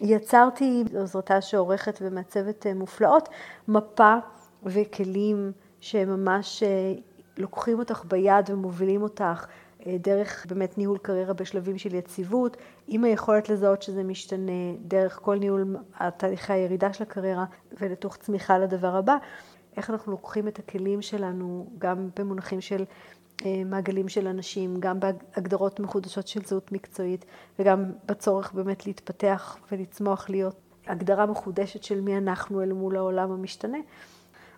יצרתי 0.03 0.85
בעזרתה 0.93 1.41
שעורכת 1.41 1.99
ומעצבת 2.03 2.67
אה, 2.67 2.75
מופלאות, 2.75 3.29
מפה 3.69 4.15
וכלים 4.63 5.53
שממש 5.81 6.63
אה, 6.63 6.93
לוקחים 7.39 7.79
אותך 7.79 8.05
ביד 8.09 8.51
ומובילים 8.51 9.03
אותך 9.03 9.47
אה, 9.87 9.97
דרך 10.01 10.47
באמת 10.49 10.79
ניהול 10.79 10.99
קריירה 10.99 11.33
בשלבים 11.33 11.79
של 11.79 11.95
יציבות, 11.95 12.57
עם 12.87 13.05
היכולת 13.05 13.49
לזהות 13.49 13.83
שזה 13.83 14.03
משתנה, 14.03 14.53
דרך 14.81 15.19
כל 15.23 15.39
ניהול 15.39 15.77
תהליכי 16.17 16.53
הירידה 16.53 16.93
של 16.93 17.03
הקריירה 17.03 17.45
ולתוך 17.81 18.17
צמיחה 18.17 18.59
לדבר 18.59 18.97
הבא. 18.97 19.17
איך 19.77 19.91
אנחנו 19.91 20.13
לוקחים 20.13 20.49
את 20.49 20.59
הכלים 20.59 21.03
שלנו, 21.03 21.67
גם 21.79 22.09
במונחים 22.17 22.61
של 22.61 22.85
אה, 23.45 23.63
מעגלים 23.65 24.09
של 24.09 24.27
אנשים, 24.27 24.77
גם 24.81 25.01
בהגדרות 25.01 25.81
מחודשות 25.81 26.27
של 26.27 26.41
זהות 26.45 26.73
מקצועית, 26.73 27.25
וגם 27.59 27.85
בצורך 28.07 28.53
באמת 28.53 28.87
להתפתח 28.87 29.57
ולצמוח 29.73 30.31
להיות 30.31 30.57
הגדרה 30.87 31.27
מחודשת 31.27 31.83
של 31.83 32.01
מי 32.01 32.19
אנחנו 32.19 32.63
אל 32.63 32.73
מול 32.73 32.97
העולם 32.97 33.33
המשתנה. 33.33 33.79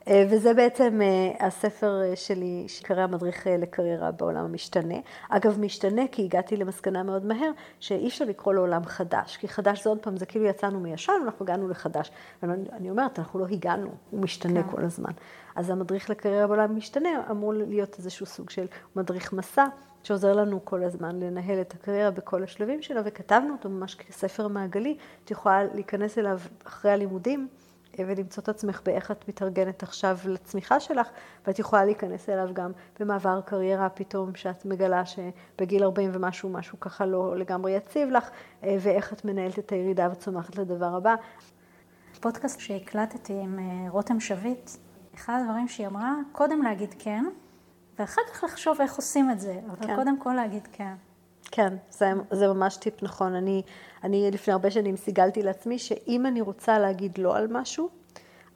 אה, 0.09 0.27
וזה 0.31 0.55
בעצם 0.55 1.01
אה, 1.03 1.47
הספר 1.47 2.03
אה, 2.03 2.17
שלי, 2.17 2.65
שקרא 2.69 3.03
המדריך 3.03 3.47
לקריירה 3.47 4.11
בעולם 4.11 4.45
המשתנה. 4.45 4.95
אגב, 5.29 5.61
משתנה 5.61 6.03
כי 6.13 6.25
הגעתי 6.25 6.57
למסקנה 6.57 7.03
מאוד 7.03 7.25
מהר, 7.25 7.51
שאי 7.81 8.09
אפשר 8.09 8.25
לקרוא 8.25 8.55
לו 8.55 8.61
עולם 8.61 8.85
חדש, 8.85 9.37
כי 9.37 9.49
חדש 9.49 9.85
זה 9.85 9.91
עוד 9.91 9.99
פעם, 9.99 10.17
זה 10.17 10.27
כאילו 10.27 10.45
יצאנו 10.45 10.81
מישן 10.81 11.13
ואנחנו 11.23 11.45
הגענו 11.45 11.69
לחדש. 11.69 12.11
ואני 12.43 12.91
אומרת, 12.91 13.19
אנחנו 13.19 13.39
לא 13.39 13.47
הגענו, 13.51 13.91
הוא 14.11 14.21
משתנה 14.21 14.63
כן. 14.63 14.71
כל 14.71 14.85
הזמן. 14.85 15.13
אז 15.57 15.71
המדריך 15.71 16.11
לקריירה 16.11 16.47
בעולם 16.47 16.71
המשתנה 16.71 17.09
אמור 17.31 17.55
להיות 17.55 17.99
איזשהו 17.99 18.27
סוג 18.27 18.51
של 18.51 18.67
מדריך 18.97 19.33
מסע. 19.33 19.65
שעוזר 20.03 20.33
לנו 20.33 20.65
כל 20.65 20.85
הזמן 20.85 21.21
לנהל 21.21 21.61
את 21.61 21.75
הקריירה 21.75 22.11
בכל 22.11 22.43
השלבים 22.43 22.83
שלה, 22.83 23.01
וכתבנו 23.05 23.53
אותו 23.53 23.69
ממש 23.69 23.95
כספר 23.95 24.49
מעגלי, 24.49 24.97
את 25.25 25.31
יכולה 25.31 25.65
להיכנס 25.65 26.19
אליו 26.19 26.39
אחרי 26.65 26.91
הלימודים. 26.91 27.49
ולמצוא 28.07 28.43
את 28.43 28.49
עצמך 28.49 28.81
באיך 28.85 29.11
את 29.11 29.29
מתארגנת 29.29 29.83
עכשיו 29.83 30.19
לצמיחה 30.25 30.81
שלך, 30.81 31.09
ואת 31.47 31.59
יכולה 31.59 31.85
להיכנס 31.85 32.29
אליו 32.29 32.49
גם 32.53 32.73
במעבר 33.01 33.41
קריירה 33.41 33.89
פתאום, 33.89 34.35
שאת 34.35 34.65
מגלה 34.65 35.03
שבגיל 35.07 35.85
40 35.85 36.11
ומשהו, 36.13 36.49
משהו 36.49 36.81
ככה 36.81 37.07
לא 37.07 37.37
לגמרי 37.37 37.73
יציב 37.73 38.09
לך, 38.11 38.31
ואיך 38.63 39.13
את 39.13 39.25
מנהלת 39.25 39.59
את 39.59 39.73
הירידה 39.73 40.09
וצומחת 40.13 40.57
לדבר 40.57 40.97
הבא. 40.97 41.15
פודקאסט 42.21 42.61
שהקלטתי 42.61 43.41
עם 43.41 43.59
אה, 43.59 43.91
רותם 43.91 44.21
שביט, 44.21 44.71
אחד 45.15 45.39
הדברים 45.43 45.69
שהיא 45.69 45.87
אמרה, 45.87 46.15
קודם 46.33 46.63
להגיד 46.63 46.95
כן, 46.99 47.25
ואחר 47.99 48.23
כך 48.33 48.45
לחשוב 48.45 48.81
איך 48.81 48.97
עושים 48.97 49.31
את 49.31 49.41
זה, 49.41 49.61
אבל 49.67 49.87
כן. 49.87 49.97
קודם 49.97 50.21
כל 50.21 50.33
להגיד 50.33 50.69
כן. 50.73 50.95
כן, 51.51 51.75
זה, 51.91 52.13
זה 52.31 52.49
ממש 52.49 52.77
טיפ 52.77 53.03
נכון. 53.03 53.35
אני, 53.35 53.63
אני 54.05 54.31
לפני 54.31 54.53
הרבה 54.53 54.71
שנים 54.71 54.97
סיגלתי 54.97 55.43
לעצמי 55.43 55.79
שאם 55.79 56.27
אני 56.27 56.41
רוצה 56.41 56.79
להגיד 56.79 57.19
לא 57.19 57.37
על 57.37 57.47
משהו, 57.51 57.89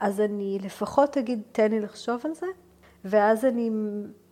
אז 0.01 0.21
אני 0.21 0.59
לפחות 0.63 1.19
אגיד, 1.19 1.43
תן 1.53 1.71
לי 1.71 1.81
לחשוב 1.81 2.21
על 2.25 2.35
זה, 2.35 2.47
ואז 3.05 3.45
אני 3.45 3.71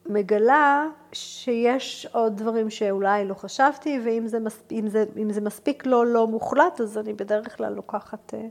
מגלה 0.06 0.86
שיש 1.12 2.06
עוד 2.12 2.36
דברים 2.36 2.70
שאולי 2.70 3.24
לא 3.24 3.34
חשבתי, 3.34 4.00
ואם 4.04 4.26
זה, 4.26 4.40
מספיק, 4.40 4.78
אם 4.78 4.88
זה, 4.88 5.04
אם 5.16 5.32
זה 5.32 5.40
מספיק 5.40 5.86
לא 5.86 6.06
לא 6.06 6.26
מוחלט, 6.26 6.80
אז 6.80 6.98
אני 6.98 7.12
בדרך 7.12 7.56
כלל 7.56 7.72
לוקחת, 7.72 8.34
אה, 8.34 8.46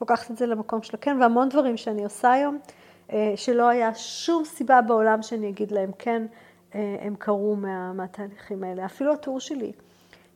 לוקחת 0.00 0.30
את 0.30 0.36
זה 0.36 0.46
למקום 0.46 0.82
של 0.82 0.96
כן, 1.00 1.16
והמון 1.20 1.48
דברים 1.48 1.76
שאני 1.76 2.04
עושה 2.04 2.32
היום, 2.32 2.58
אה, 3.12 3.32
שלא 3.36 3.68
היה 3.68 3.94
שום 3.94 4.44
סיבה 4.44 4.80
בעולם 4.80 5.22
שאני 5.22 5.48
אגיד 5.48 5.72
להם 5.72 5.90
כן, 5.98 6.26
הם 6.74 7.14
קרו 7.18 7.56
מה, 7.56 7.92
מהתהליכים 7.92 8.64
האלה. 8.64 8.84
אפילו 8.84 9.12
הטור 9.12 9.40
שלי, 9.40 9.72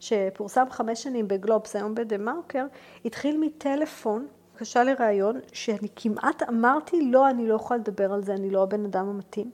שפורסם 0.01 0.65
חמש 0.71 1.03
שנים 1.03 1.29
בגלובס, 1.29 1.77
היום 1.77 1.95
בדה 1.95 2.19
מרקר, 2.19 2.67
התחיל 3.05 3.41
מטלפון, 3.41 4.27
בקשה 4.55 4.85
לראיון, 4.85 5.41
שאני 5.53 5.89
כמעט 5.97 6.43
אמרתי, 6.49 7.11
לא, 7.11 7.31
אני 7.31 7.49
לא 7.49 7.55
יכולה 7.55 7.81
לדבר 7.81 8.13
על 8.13 8.23
זה, 8.23 8.35
אני 8.35 8.51
לא 8.51 8.63
הבן 8.63 8.85
אדם 8.85 9.09
המתאים. 9.09 9.51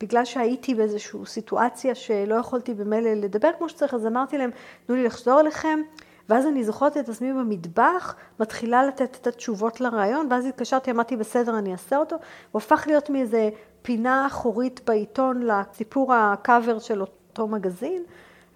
בגלל 0.00 0.24
שהייתי 0.24 0.74
באיזושהי 0.74 1.18
סיטואציה 1.26 1.94
שלא 1.94 2.34
יכולתי 2.34 2.74
במילא 2.74 3.10
לדבר 3.10 3.50
כמו 3.58 3.68
שצריך, 3.68 3.94
אז 3.94 4.06
אמרתי 4.06 4.38
להם, 4.38 4.50
תנו 4.86 4.96
לי 4.96 5.04
לחזור 5.04 5.40
אליכם, 5.40 5.80
ואז 6.28 6.46
אני 6.46 6.64
זוכרת 6.64 6.96
את 6.96 7.08
עצמי 7.08 7.32
במטבח, 7.32 8.14
מתחילה 8.40 8.86
לתת 8.86 9.16
את 9.20 9.26
התשובות 9.26 9.80
לרעיון, 9.80 10.26
ואז 10.30 10.46
התקשרתי, 10.46 10.90
אמרתי, 10.90 11.16
בסדר, 11.16 11.58
אני 11.58 11.72
אעשה 11.72 11.96
אותו, 11.96 12.16
הוא 12.50 12.58
הפך 12.60 12.84
להיות 12.86 13.10
מאיזה 13.10 13.50
פינה 13.82 14.26
אחורית 14.26 14.80
בעיתון 14.86 15.42
לסיפור 15.42 16.14
הקאבר 16.14 16.78
של 16.78 17.00
אותו 17.00 17.48
מגזין, 17.48 18.02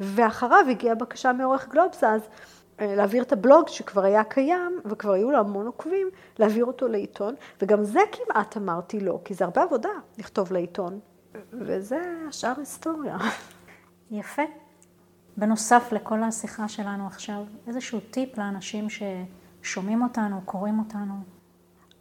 ואחריו 0.00 0.64
הגיעה 0.70 0.94
בקשה 0.94 1.32
מעורך 1.32 1.68
גלובס 1.68 2.04
אז 2.04 2.20
אה, 2.80 2.94
להעביר 2.96 3.22
את 3.22 3.32
הבלוג 3.32 3.68
שכבר 3.68 4.04
היה 4.04 4.24
קיים, 4.24 4.80
וכבר 4.84 5.12
היו 5.12 5.30
לו 5.30 5.38
המון 5.38 5.66
עוקבים, 5.66 6.08
להעביר 6.38 6.64
אותו 6.64 6.88
לעיתון, 6.88 7.34
וגם 7.62 7.84
זה 7.84 8.00
כמעט 8.12 8.56
אמרתי 8.56 9.00
לא, 9.00 9.20
כי 9.24 9.34
זה 9.34 9.44
הרבה 9.44 9.62
עבודה 9.62 9.90
לכתוב 10.18 10.52
לעיתון, 10.52 11.00
וזה 11.52 12.00
השאר 12.28 12.52
היסטוריה. 12.58 13.16
יפה. 14.10 14.42
בנוסף 15.36 15.88
לכל 15.92 16.22
השיחה 16.22 16.68
שלנו 16.68 17.06
עכשיו, 17.06 17.44
איזשהו 17.66 18.00
טיפ 18.10 18.38
לאנשים 18.38 18.86
ששומעים 18.90 20.02
אותנו, 20.02 20.40
קוראים 20.44 20.78
אותנו? 20.78 21.14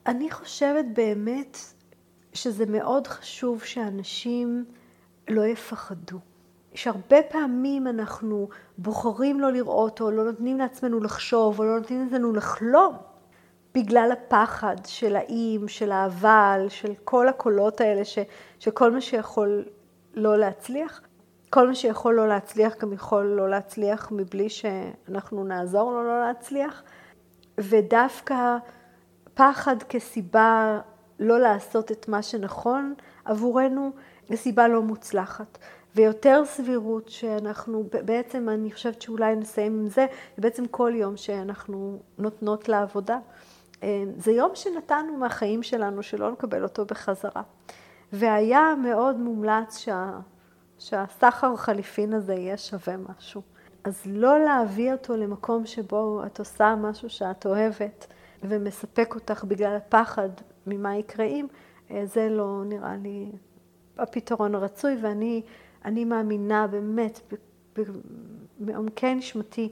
אני 0.06 0.32
חושבת 0.32 0.86
באמת 0.94 1.58
שזה 2.34 2.66
מאוד 2.66 3.08
חשוב 3.08 3.64
שאנשים 3.64 4.66
לא 5.28 5.46
יפחדו. 5.46 6.20
שהרבה 6.74 7.18
פעמים 7.30 7.88
אנחנו 7.88 8.50
בוחרים 8.78 9.40
לא 9.40 9.52
לראות, 9.52 10.02
או 10.02 10.12
לא 10.12 10.24
נותנים 10.24 10.58
לעצמנו 10.58 11.00
לחשוב, 11.00 11.60
או 11.60 11.66
לא 11.66 11.80
נותנים 11.80 12.04
לעצמנו 12.04 12.34
לחלום, 12.34 12.98
בגלל 13.74 14.10
הפחד 14.12 14.76
של 14.86 15.16
האם, 15.16 15.68
של 15.68 15.92
האבל, 15.92 16.66
של 16.70 16.94
כל 17.04 17.28
הקולות 17.28 17.82
האלה, 17.82 18.06
ש, 18.06 18.20
שכל 18.60 18.92
מה 18.92 19.02
שיכול 19.02 19.66
לא 20.14 20.38
להצליח, 20.38 21.02
כל 21.50 21.68
מה 21.68 21.76
שיכול 21.76 22.14
לא 22.14 22.28
להצליח 22.28 22.74
גם 22.78 22.94
יכול 22.94 23.24
לא 23.24 23.50
להצליח 23.50 24.12
מבלי 24.12 24.50
שאנחנו 24.50 25.44
נעזור 25.44 25.92
לו 25.92 26.04
לא 26.04 26.22
להצליח, 26.22 26.84
ודווקא 27.58 28.58
פחד 29.34 29.84
כסיבה 29.84 30.80
לא 31.22 31.40
לעשות 31.40 31.92
את 31.92 32.08
מה 32.08 32.22
שנכון 32.22 32.94
עבורנו, 33.26 33.92
סיבה 34.36 34.68
לא 34.68 34.82
מוצלחת. 34.82 35.58
ויותר 35.96 36.44
סבירות 36.46 37.10
שאנחנו, 37.10 37.84
בעצם 38.06 38.50
אני 38.50 38.72
חושבת 38.72 39.02
שאולי 39.02 39.36
נסיים 39.36 39.80
עם 39.80 39.88
זה, 39.88 40.06
זה 40.36 40.42
בעצם 40.42 40.68
כל 40.68 40.92
יום 40.96 41.18
שאנחנו 41.18 42.00
נותנות 42.18 42.70
לעבודה. 42.70 43.20
אה, 43.84 44.04
זה 44.18 44.32
יום 44.32 44.52
שנתנו 44.56 45.18
מהחיים 45.18 45.64
שלנו, 45.64 46.04
שלא 46.04 46.32
נקבל 46.32 46.64
אותו 46.64 46.86
בחזרה. 46.86 47.42
והיה 48.14 48.76
מאוד 48.84 49.18
מומלץ 49.18 49.78
שה, 49.78 50.10
שהסחר 50.80 51.56
חליפין 51.56 52.14
הזה 52.14 52.34
יהיה 52.34 52.58
שווה 52.58 52.96
משהו. 52.98 53.42
אז 53.84 54.02
לא 54.06 54.40
להביא 54.40 54.92
אותו 54.92 55.18
למקום 55.18 55.66
שבו 55.66 56.24
את 56.26 56.40
עושה 56.40 56.76
משהו 56.76 57.10
שאת 57.10 57.46
אוהבת 57.46 58.08
ומספק 58.44 59.16
אותך 59.16 59.44
בגלל 59.44 59.76
הפחד 59.76 60.30
ממה 60.68 60.98
יקרה 60.98 61.26
אם, 61.26 61.46
אה, 61.92 62.06
זה 62.06 62.30
לא 62.30 62.62
נראה 62.66 62.96
לי 62.96 63.32
הפתרון 63.98 64.56
הרצוי, 64.56 64.98
ואני 65.02 65.42
אני 65.86 66.06
מאמינה 66.06 66.68
באמת 66.68 67.34
מעומקי 68.60 69.16
נשמתי 69.16 69.72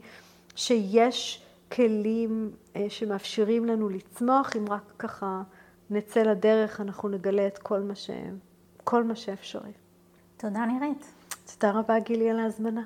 שיש 0.56 1.42
כלים 1.72 2.50
אה, 2.76 2.86
שמאפשרים 2.88 3.64
לנו 3.64 3.88
לצמוח, 3.88 4.56
אם 4.56 4.64
רק 4.68 4.92
ככה 4.98 5.42
נצא 5.90 6.22
לדרך, 6.22 6.80
אנחנו 6.80 7.08
נגלה 7.08 7.46
את 7.46 7.58
כל 7.58 7.80
מה, 7.80 7.94
ש... 7.94 8.10
כל 8.84 9.04
מה 9.04 9.16
שאפשרי. 9.16 9.72
תודה 10.36 10.66
נירית. 10.66 11.12
תודה 11.54 11.72
רבה 11.72 11.98
גילי 11.98 12.30
על 12.30 12.40
ההזמנה. 12.40 12.82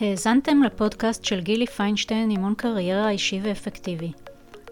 האזנתם 0.00 0.62
לפודקאסט 0.62 1.24
של 1.24 1.40
גילי 1.40 1.66
פיינשטיין, 1.66 2.30
אימון 2.30 2.54
קריירה 2.54 3.10
אישי 3.10 3.40
ואפקטיבי. 3.42 4.12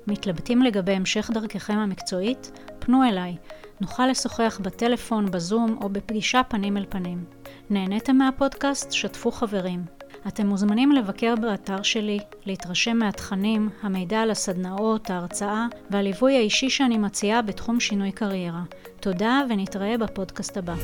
מתלבטים 0.06 0.62
לגבי 0.62 0.92
המשך 0.92 1.30
דרככם 1.34 1.78
המקצועית? 1.78 2.50
פנו 2.78 3.04
אליי. 3.08 3.36
נוכל 3.80 4.06
לשוחח 4.06 4.60
בטלפון, 4.62 5.30
בזום 5.30 5.78
או 5.82 5.88
בפגישה 5.88 6.42
פנים 6.48 6.76
אל 6.76 6.86
פנים. 6.88 7.24
נהניתם 7.70 8.16
מהפודקאסט? 8.16 8.92
שתפו 8.92 9.30
חברים. 9.30 9.84
אתם 10.28 10.46
מוזמנים 10.46 10.92
לבקר 10.92 11.34
באתר 11.40 11.82
שלי, 11.82 12.18
להתרשם 12.46 12.96
מהתכנים, 12.96 13.68
המידע 13.82 14.20
על 14.20 14.30
הסדנאות, 14.30 15.10
ההרצאה 15.10 15.66
והליווי 15.90 16.36
האישי 16.36 16.70
שאני 16.70 16.98
מציעה 16.98 17.42
בתחום 17.42 17.80
שינוי 17.80 18.12
קריירה. 18.12 18.62
תודה 19.00 19.40
ונתראה 19.48 19.98
בפודקאסט 19.98 20.56
הבא. 20.56 20.74